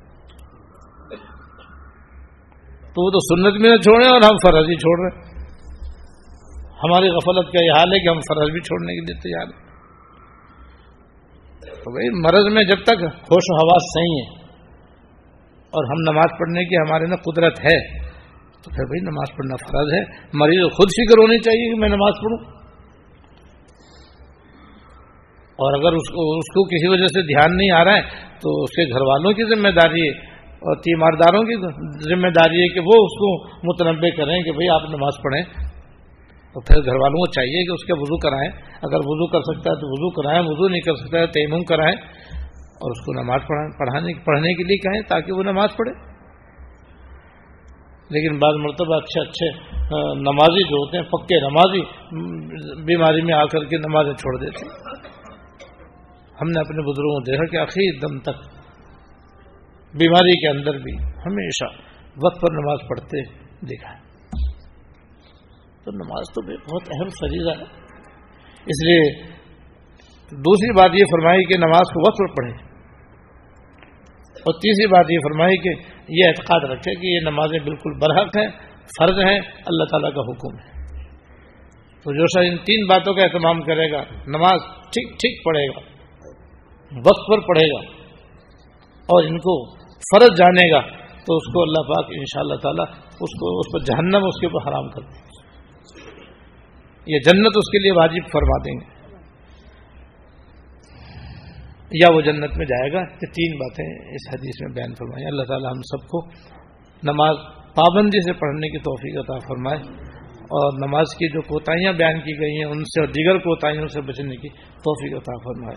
تو 2.94 3.06
وہ 3.06 3.10
تو 3.10 3.18
سنت 3.20 3.60
میں 3.60 3.70
نہ 3.70 3.76
چھوڑے 3.76 4.06
اور 4.06 4.20
ہم 4.22 4.36
فرض 4.48 4.68
ہی 4.68 4.74
چھوڑ 4.74 5.00
رہے 5.00 5.32
ہماری 6.84 7.08
غفلت 7.08 7.52
کا 7.52 7.64
یہ 7.64 7.70
حال 7.70 7.92
ہے 7.92 8.04
کہ 8.04 8.08
ہم 8.08 8.18
فرض 8.18 8.50
بھی 8.50 8.60
چھوڑنے 8.60 8.94
کے 8.94 9.00
لیے 9.00 9.20
تیار 9.20 9.46
ہیں۔ 9.46 9.62
تو 11.70 11.90
بھائی، 11.90 12.08
مرض 12.20 12.54
میں 12.54 12.64
جب 12.64 12.82
تک 12.82 13.04
ہوش 13.04 13.44
و 13.48 13.56
حواس 13.56 13.82
صحیح 13.82 14.22
ہے 14.22 14.41
اور 15.72 15.84
ہم 15.84 16.12
نماز 16.12 16.38
پڑھنے 16.38 16.64
کی 16.64 16.76
ہمارے 16.76 17.04
نا 17.06 17.16
قدرت 17.16 17.60
ہے، 17.60 17.98
تو 18.62 18.70
پھر 18.70 18.84
بھائی 18.84 19.00
نماز 19.00 19.36
پڑھنا 19.36 19.56
فرض 19.56 19.92
ہے۔ 19.92 20.00
مریض 20.32 20.62
خود 20.62 20.88
فکر 20.88 21.18
ہونی 21.18 21.38
چاہیے 21.38 21.74
کہ 21.74 21.80
میں 21.80 21.88
نماز 21.88 22.12
pڑھوں 22.22 22.62
اور 25.52 25.80
اگر 25.80 25.92
اس 25.92 26.08
کو 26.08 26.38
اس 26.38 26.54
کو 26.54 26.64
کسی 26.64 26.88
وجہ 26.88 27.06
سے 27.06 27.22
دھیان 27.22 27.56
نہیں 27.56 27.70
آ 27.70 27.84
رہا 27.84 27.96
ہے، 27.96 28.02
تو 28.40 28.62
اس 28.62 28.70
کے 28.70 28.94
گھر 28.94 29.00
والوں 29.00 29.32
کی 29.32 29.44
ذمہ 29.44 29.68
داری 29.68 30.02
ہے۔ 30.02 30.32
اور 30.62 30.76
تیمارداروں 30.76 31.42
کی 31.42 31.54
ذمہ 32.08 32.28
داری 32.28 32.62
ہے 32.62 32.68
کہ 32.74 32.80
وہ 32.80 32.92
اس 32.92 33.18
کو 33.18 33.48
متنوع 33.48 34.10
کریں 34.16 34.42
کہ 34.42 34.52
بھئی 34.52 34.68
آپ 34.68 34.82
نماز 34.88 35.12
پڑھیں۔ 35.22 35.42
تو 36.54 36.60
پھر 36.60 36.76
گھر 36.76 36.94
والوں 36.94 37.16
کو 37.16 37.26
چاہیے 37.26 37.66
کہ 37.66 37.72
اس 37.72 37.84
کے 37.84 37.92
وضو 37.92 38.18
کرائیں۔ 38.18 38.50
اگر 38.82 38.96
وضو 38.96 39.26
کر 39.26 39.40
سکتا 39.40 39.70
ہے 39.70 39.74
تو 39.74 39.86
وضو 39.86 40.22
کرائیں، 40.22 40.40
وضو 40.40 40.68
نہیں 40.68 40.80
کر 40.80 40.94
سکتا 40.94 41.18
ہے 41.18 41.26
تیمم 41.26 41.64
کرائیں۔ 41.64 41.96
اور 42.82 42.90
اس 42.90 43.00
کو 43.06 43.12
نماز 43.14 43.40
پڑھانے 43.78 44.12
پڑھنے 44.24 44.54
کے 44.54 44.64
لیے 44.68 44.78
کہیں 44.84 45.00
تاکہ 45.08 45.32
وہ 45.32 45.42
نماز 45.42 45.76
پڑھے۔ 45.76 45.92
لیکن 48.10 48.38
بعض 48.38 48.56
مرتبہ 48.62 48.96
اچھے 48.96 49.20
اچھے 49.20 49.48
نمازی 50.20 50.62
جو 50.70 50.78
ہوتے 50.78 50.96
ہیں، 50.98 51.04
پکے 51.10 51.36
نمازی 51.40 51.82
بیماری 52.84 53.22
میں 53.22 53.34
آ 53.34 53.44
کر 53.52 53.64
کے 53.64 53.78
نمازیں 53.78 54.12
چھوڑ 54.14 54.32
دیتے 54.40 54.66
ہم 56.40 56.48
نے 56.48 56.60
اپنے 56.60 56.82
بزرگوں 56.82 57.12
کو 57.14 57.20
دیکھا 57.26 57.44
کہ 57.52 57.56
آخر 57.56 57.98
دم 58.00 58.18
تک 58.28 58.42
بیماری 59.94 60.34
کے 60.40 60.48
اندر 60.48 60.78
بھی 60.78 60.94
ہمیشہ 61.26 61.68
وقت 62.24 62.40
پر 62.40 62.52
نماز 62.52 62.84
پڑھتے 62.88 63.22
دیکھا 63.68 63.92
تو 65.84 65.92
نماز 65.92 66.32
تو 66.34 66.42
بہت 66.48 66.90
اہم 66.96 67.08
فریضہ 67.20 67.54
ہے۔ 67.60 67.70
اس 68.66 68.84
لیے 68.86 69.00
دوسری 70.32 70.70
بات 70.72 70.90
یہ 70.94 71.10
فرمائی 71.12 71.44
کہ 71.44 71.58
نماز 71.58 71.94
کو 71.94 72.06
وقت 72.08 72.18
پر 72.18 72.34
پڑھے 72.36 72.71
اور 74.42 74.54
تیسری 74.54 74.86
بات 74.86 75.10
یہ 75.10 75.18
فرمائی 75.18 75.56
کہ 75.56 75.72
یہ 76.08 76.24
اعتقاد 76.26 76.70
رکھے 76.70 76.94
کہ 76.94 77.06
یہ 77.06 77.20
نمازیں 77.20 77.58
بالکل 77.64 77.92
برحق 77.98 78.36
ہیں، 78.36 78.48
فرض 78.98 79.18
ہیں، 79.18 79.38
اللہ 79.66 79.84
تعالیٰ 79.84 80.12
کا 80.14 80.20
حکم 80.20 80.58
ہے۔ 80.58 80.70
تو 82.06 82.12
جو 82.12 82.26
شاید 82.26 82.52
ان 82.52 82.58
تین 82.58 82.86
باتوں 82.86 83.14
کا 83.14 83.22
اہتمام 83.22 83.60
کرے 83.60 83.90
گا، 83.92 84.02
نماز 84.26 84.60
ٹھیک 84.84 85.12
ٹھیک 85.12 85.44
پڑھے 85.44 85.66
گا، 85.68 85.80
وقت 86.92 87.28
پر 87.30 87.40
پڑھے 87.40 87.66
گا 87.66 87.80
اور 89.08 89.24
ان 89.24 89.38
کو 89.38 89.54
فرض 90.02 90.38
جانے 90.38 90.70
گا، 90.72 90.80
تو 91.26 91.36
اس 91.36 91.52
کو 91.52 91.62
اللہ 91.62 91.82
پاک 91.88 92.06
ان 92.10 92.24
شاء 92.24 92.40
اللہ 92.40 92.54
تعالیٰ 92.54 92.86
اس 93.20 93.38
کو، 93.40 93.58
اس 93.60 93.72
پر 93.72 93.84
جہنم 93.84 94.26
اس 94.26 94.40
کے 94.40 94.46
اوپر 94.46 94.68
حرام 94.68 94.88
کر 94.88 95.02
دیں 95.02 95.20
یہ 97.06 97.18
جنت 97.18 97.56
اس 97.56 97.70
کے 97.70 97.78
لیے 97.78 97.92
واجب 97.92 98.32
فرما 98.32 98.58
دیں 98.64 98.74
گے۔ 98.80 99.01
یا 101.92 102.14
وہ 102.14 102.20
جنت 102.20 102.58
میں 102.58 102.66
جائے 102.66 102.92
گا؟ 102.92 102.98
یہ 102.98 103.26
تین 103.26 103.56
باتیں 103.56 104.14
اس 104.14 104.34
حدیث 104.34 104.60
میں 104.60 104.74
بیان 104.74 104.94
فرمائیں 104.94 105.26
اللہ 105.26 105.42
تعالی 105.42 105.66
ہم 105.66 105.82
سب 105.82 106.08
کو 106.08 106.26
نماز 107.02 107.36
پابندی 107.74 108.20
سے 108.20 108.32
پڑھنے 108.32 108.68
کی 108.68 108.78
توفیق 108.78 109.18
عطا 109.18 109.38
فرمائے 109.38 110.12
اور 110.42 110.88
نماز 110.88 111.04
کی 111.14 111.28
جو 111.28 111.40
کوتاہیاں 111.40 111.92
بیان 111.92 112.20
کی 112.20 112.40
گئی 112.40 112.56
ہیں، 112.56 112.64
ان 112.64 112.84
سے 112.84 113.00
اور 113.00 113.08
دیگر 113.08 113.38
کوتاہیوں 113.38 113.88
سے 113.88 114.00
بچنے 114.00 114.36
کی 114.36 114.48
توفیق 114.58 115.12
عطا 115.12 115.36
فرمائے۔ 115.36 115.76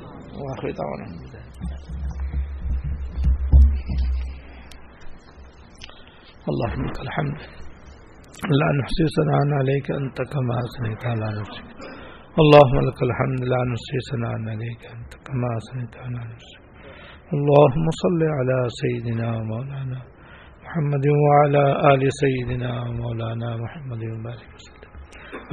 اللہ 6.47 6.99
الحمد۔ 6.99 7.37
اللہ 8.43 8.65
نحسی 8.65 9.05
سنان 9.05 9.59
علیک، 9.59 9.91
انت 9.91 10.17
کما 10.17 10.61
سنیت 10.61 11.05
علی 11.05 11.39
نفسک۔ 11.39 11.94
اللهم 12.43 12.77
لك 12.87 12.99
الحمد 13.07 13.41
لا 13.51 13.59
نحصي 13.71 13.97
ثناء 14.11 14.33
عليك 14.53 14.81
أنت 14.95 15.11
كما 15.25 15.49
اثنيت 15.59 15.93
على 16.03 16.19
نفسك. 16.31 16.63
اللهم 17.35 17.85
صل 18.03 18.21
على 18.37 18.57
سيدنا 18.81 19.27
ومولانا 19.37 19.99
محمد 20.65 21.05
وعلى 21.23 21.63
آل 21.91 22.01
سيدنا 22.23 22.71
ومولانا 22.85 23.49
محمد 23.63 24.01
وبارك 24.13 24.49
وسلم. 24.55 24.91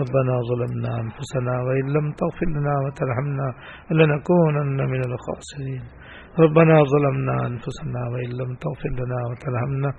ربنا 0.02 0.34
ظلمنا 0.50 0.90
أنفسنا 1.04 1.54
وإن 1.66 1.86
لم 1.96 2.06
تغفر 2.20 2.48
لنا 2.56 2.74
وترحمنا 2.84 3.46
لنكونن 3.98 4.78
من 4.92 5.00
الخاسرين. 5.10 5.84
ربنا 6.44 6.76
ظلمنا 6.92 7.34
أنفسنا 7.50 8.00
وإن 8.12 8.30
لم 8.40 8.50
تغفر 8.64 8.92
لنا 9.00 9.18
وترحمنا 9.28 9.90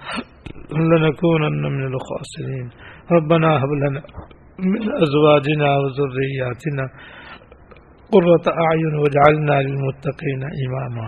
لنكونن 0.91 1.63
من 1.75 1.84
الخاسرين. 1.91 2.67
ربنا 3.15 3.49
هب 3.61 3.71
لنا 3.84 4.01
من 4.60 4.82
ازواجنا 5.04 5.70
وذرياتنا 5.78 6.86
قرة 8.14 8.45
اعين 8.66 8.95
واجعلنا 9.01 9.56
للمتقين 9.62 10.41
اماما 10.66 11.08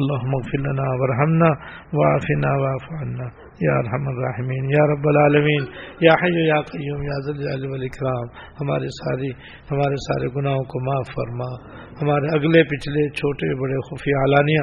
اللهم 0.00 0.32
اغفر 0.40 0.58
لنا 0.58 0.86
وارحمنا 1.00 1.50
وعافنا 1.96 2.50
واعف 2.62 2.86
عنا. 3.00 3.28
یا 3.60 3.72
ارحم 3.72 4.08
الراحمین، 4.08 4.64
یا 4.64 4.86
رب 4.92 5.08
العالمین، 5.08 5.64
یا 6.00 6.12
حی 6.22 6.46
یا 6.46 6.60
قیوم، 6.60 7.02
یا 7.02 7.16
ذل 7.26 7.66
والاکرام، 7.66 8.26
ہمارے 8.60 8.86
ساری 8.86 9.30
ہمارے 9.70 9.94
سارے 9.94 10.28
گناہوں 10.36 10.64
کو 10.64 10.80
معاف 10.84 11.06
فرما۔ 11.14 11.78
ہمارے 12.02 12.26
اگلے، 12.26 12.62
پچھلے، 12.62 13.10
چھوٹے، 13.10 13.60
بڑے، 13.60 13.74
خفیہ 13.74 14.16
علانیہ 14.16 14.60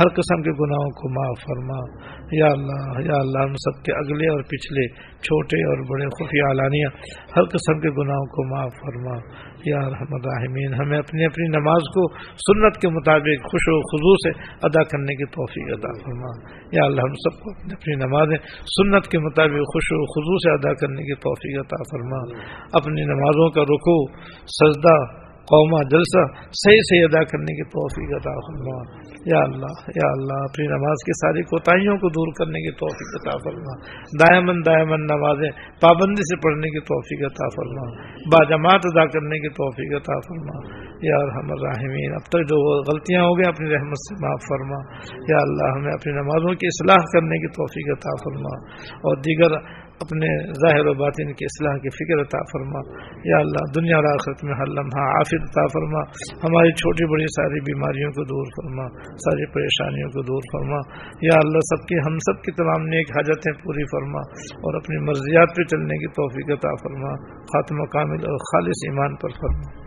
ہر 0.00 0.08
قسم 0.08 0.42
کے 0.42 0.50
گناہوں 0.50 0.90
کو 0.90 1.08
معاف 1.14 1.40
فرما۔ 1.42 2.06
یا 2.32 2.46
اللہ 2.46 3.10
یا 3.10 3.16
اللہ، 3.16 3.38
ہم 3.38 3.52
سب 3.52 3.84
کے 3.84 3.92
اگلے 3.92 4.28
اور 4.28 4.42
پچھلے، 4.42 4.88
چھوٹے 4.98 5.66
اور 5.66 5.78
بڑے، 5.90 6.06
خفیہ 6.06 6.50
علانیہ 6.50 6.86
ہر 7.36 7.44
قسم 7.44 7.80
کے 7.80 7.88
گناہوں 7.88 8.26
کو 8.26 8.54
معاف 8.54 8.70
فرما۔ 8.72 9.45
یا 9.64 9.78
رحمت 9.78 10.26
الرحمین 10.26 10.74
ہمیں 10.74 10.98
اپنی 10.98 11.24
اپنی 11.24 11.48
نماز 11.48 11.82
کو 11.94 12.12
سنت 12.20 12.80
کے 12.80 12.88
مطابق 12.88 13.42
خوش 13.50 13.68
و 13.68 13.80
خضو 13.80 14.14
سے 14.16 14.56
ادا 14.62 14.82
کرنے 14.82 15.14
کی 15.14 15.24
توفیق 15.24 15.78
عطا 15.78 15.92
فرما۔ 16.04 16.56
یا 16.72 16.84
اللہ 16.84 17.00
ہم 17.00 17.14
سب 17.14 17.40
کو 17.40 17.50
اپنی 17.50 17.72
اپنی 17.72 17.94
نمازیں 18.06 18.38
سنت 18.60 19.06
کے 19.06 19.18
مطابق 19.18 19.52
خوش 19.52 19.84
و 19.90 20.06
خضو 20.06 20.38
سے 20.38 20.54
ادا 20.54 20.74
کرنے 20.74 21.02
کی 21.02 21.14
توفیق 21.14 21.60
عطا 21.60 21.82
فرما۔ 21.82 22.40
اپنی 22.72 23.04
نمازوں 23.04 23.50
کا 23.50 23.62
رکو 23.62 24.18
سجدہ 24.46 25.25
قوما 25.46 25.80
جلسہ 25.82 26.22
صحیح 26.52 26.82
صحیح 26.90 27.04
ادا 27.04 27.24
کرنے 27.24 27.52
کی 27.56 27.64
توفیق 27.64 28.10
عطا 28.16 28.34
فرما۔ 28.34 29.06
یا 29.26 29.38
اللہ 29.38 29.74
یا 29.96 30.08
اللہ، 30.10 30.38
اپنی 30.42 30.66
نماز 30.66 30.98
کی 31.06 31.12
ساری 31.12 31.42
کوتاہیوں 31.42 31.96
کو 31.96 32.08
دور 32.08 32.28
کرنے 32.38 32.58
کی 32.58 32.70
توفیق 32.70 33.10
عطا 33.20 33.38
فرما۔ 33.44 33.72
دائمن 34.20 34.56
دائمن 34.66 35.00
نمازیں 35.00 35.50
پابندی 35.80 36.22
سے 36.22 36.36
پڑھنے 36.36 36.68
کی 36.70 36.80
توفیق 36.80 37.20
عطا 37.26 37.48
فرما۔ 37.56 37.84
باجماعت 38.32 38.80
ادا 38.84 39.06
کرنے 39.06 39.38
کی 39.38 39.48
توفیق 39.48 40.00
عطا 40.00 40.18
فرما۔ 40.20 40.86
یا 41.02 41.16
الحم 41.16 41.48
الرحمین 41.50 42.12
اب 42.12 42.26
تک 42.28 42.42
جو 42.42 42.82
غلطیاں 42.82 43.22
ہو 43.22 43.38
گئی 43.38 43.48
اپنی 43.48 43.70
رحمت 43.70 43.98
سے 43.98 44.14
معاف 44.22 44.42
فرما۔ 44.48 44.78
یا 45.28 45.38
اللہ، 45.40 45.68
ہمیں 45.76 45.92
اپنی 45.92 46.12
نمازوں 46.12 46.54
کی 46.54 46.66
اصلاح 46.66 47.04
کرنے 47.12 47.36
کی 47.38 47.48
توفیق 47.48 47.98
عطا 47.98 48.14
فرما۔ 48.24 48.52
اور 48.96 49.16
دیگر 49.16 49.52
اپنے 49.96 50.52
ظاہر 50.52 50.86
و 50.86 50.94
باطن 50.94 51.32
کی 51.32 51.44
اصلاح 51.44 51.76
کی 51.78 51.90
فکر 51.90 52.20
عطا 52.20 52.38
فرما۔ 52.52 52.80
یا 53.24 53.36
اللہ، 53.36 53.80
دنیا 53.80 53.96
اور 53.96 54.04
آخرت 54.04 54.44
میں 54.44 54.54
ہر 54.54 54.66
لمحہ 54.66 55.06
عافظ 55.08 55.40
عطا 55.42 55.66
فرما۔ 55.66 56.00
ہماری 56.44 56.72
چھوٹی 56.72 57.04
بڑی 57.12 57.26
ساری 57.26 57.60
بیماریوں 57.60 58.10
کو 58.10 58.24
دور 58.24 58.46
فرما، 58.46 58.88
ساری 58.98 59.46
پریشانیوں 59.46 60.08
کو 60.08 60.22
دور 60.22 60.42
فرما۔ 60.52 60.78
یا 61.22 61.38
اللہ، 61.44 61.58
سب 61.58 61.88
کی، 61.88 61.94
ہم 61.98 62.18
سب 62.18 62.44
کی 62.44 62.52
تمام 62.52 62.82
نیک 62.86 63.10
حاجتیں 63.10 63.52
پوری 63.64 63.84
فرما 63.84 64.20
اور 64.50 64.74
اپنی 64.74 65.06
مرضیات 65.06 65.48
پہ 65.56 65.62
چلنے 65.62 65.98
کی 65.98 66.06
توفیق 66.06 66.58
عطا 66.58 66.74
فرما۔ 66.82 67.12
خاتمہ 67.40 67.84
کامل 67.84 68.20
اور 68.20 68.38
خالص 68.38 68.78
ایمان 68.88 69.16
پر 69.16 69.28
فرما۔ 69.28 69.86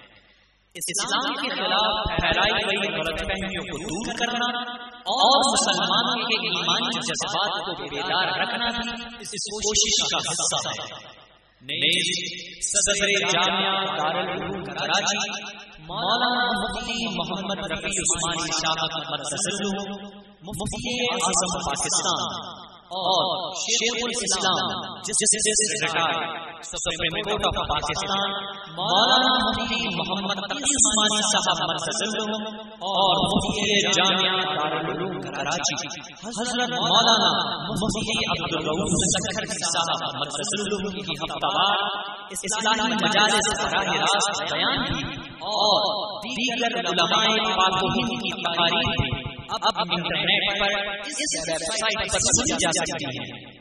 اسلام 0.75 1.35
کے 1.35 1.49
خلاف 1.49 2.21
پھیلائی 2.21 2.53
گئی 2.53 2.95
غلط 2.95 3.21
فہمیوں 3.21 3.65
کو 3.65 3.79
دور 3.79 4.19
کرنا 4.19 4.61
اور 4.93 5.39
مسلمانوں 5.53 6.29
کے 6.29 6.49
ایمانی 6.49 7.01
جذبات 7.01 7.65
کو 7.67 7.83
بیدار 7.83 8.39
رکھنا 8.39 8.67
بھی 8.67 9.05
اس 9.21 9.29
کوشش 9.29 10.09
کا 10.11 10.19
حصہ 10.19 10.69
ہے۔ 10.69 11.07
صدر 12.63 13.09
جامعہ 13.33 13.85
دارالعلوم 13.87 14.65
کراچی 14.65 15.19
مولانا 15.79 16.45
مفتی 16.61 17.07
محمد 17.07 17.73
رفیع 17.73 18.01
عثمانی 18.05 18.51
شاہ 18.53 18.99
مرزل 19.11 19.67
مفتی 20.43 20.95
اعظم 21.13 21.59
پاکستان۔ 21.67 22.66
اور 22.91 23.55
شیخ 23.61 23.97
الاسلام، 24.01 24.75
جس 25.07 25.21
justice 25.21 25.63
retire 25.83 26.45
supreme 26.67 27.17
court 27.27 27.47
of 27.47 27.57
Pakistan 27.71 28.35
مولانا 28.77 29.33
مفتی 29.39 29.79
محمد 29.97 30.43
تقی 30.53 30.77
عثمانی 30.77 31.19
صاحب 31.33 31.63
مرکز 31.71 32.01
اور 32.91 33.23
مفتی 33.25 33.67
جامعہ 33.97 34.39
دارالعلوم 34.53 35.19
کراچی۔ 35.27 35.75
حضرت 36.29 36.75
مولانا 36.77 37.33
مفتی 37.73 38.17
عبد 38.37 38.57
الرؤوف 38.61 38.97
سکھر 39.17 39.51
جی 39.53 39.69
صاحب 39.75 40.09
مرکز 40.23 40.57
کی 40.97 41.21
ہفتہ 41.25 41.53
وار 41.59 41.85
اسلامی 42.39 42.91
مجالس 43.05 43.53
براہ 43.63 43.95
راست 44.07 44.43
بیان 44.53 44.83
بھی 44.89 45.01
اور 45.53 45.79
دیگر 46.27 46.81
علماء 46.85 47.27
پاک 47.57 47.83
و 47.83 47.95
ہند 47.97 48.21
کی 48.25 48.37
تقاریر 48.43 49.01
بھی۔ 49.01 49.26
اب 49.51 49.81
انٹرنیٹ 49.91 50.61
پر 50.61 50.73
اس 51.07 51.21
ویب 51.49 51.65
سائٹ 51.73 52.13
پر 52.13 52.19
سنی 52.19 52.57
جا 52.59 52.71
سکتی 52.71 53.05
ہیں 53.05 53.55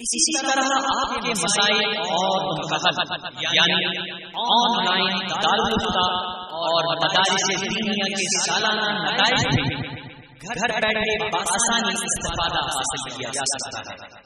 اسی 0.00 0.46
طرح 0.46 0.70
آپ 0.92 1.12
کے 1.22 1.32
مسائل 1.40 1.96
اور 1.96 2.40
ان 2.44 2.62
کا 2.68 2.78
حل 2.84 3.44
یعنی 3.54 3.86
آن 4.46 4.76
لائن 4.84 5.18
دارالفتا 5.28 6.06
اور 6.60 6.88
مدارس 6.96 7.46
دینیا 7.60 8.08
کے 8.16 8.26
سالانہ 8.38 8.90
نتائج 8.98 9.46
بھی 9.54 9.64
گھر 10.42 10.80
بیٹھے 10.80 11.16
بآسانی 11.28 11.94
استفادہ 12.02 12.64
حاصل 12.68 13.08
کیا 13.16 13.30
جا 13.34 13.44
سکتا 13.54 13.80
ہے۔ 13.90 14.23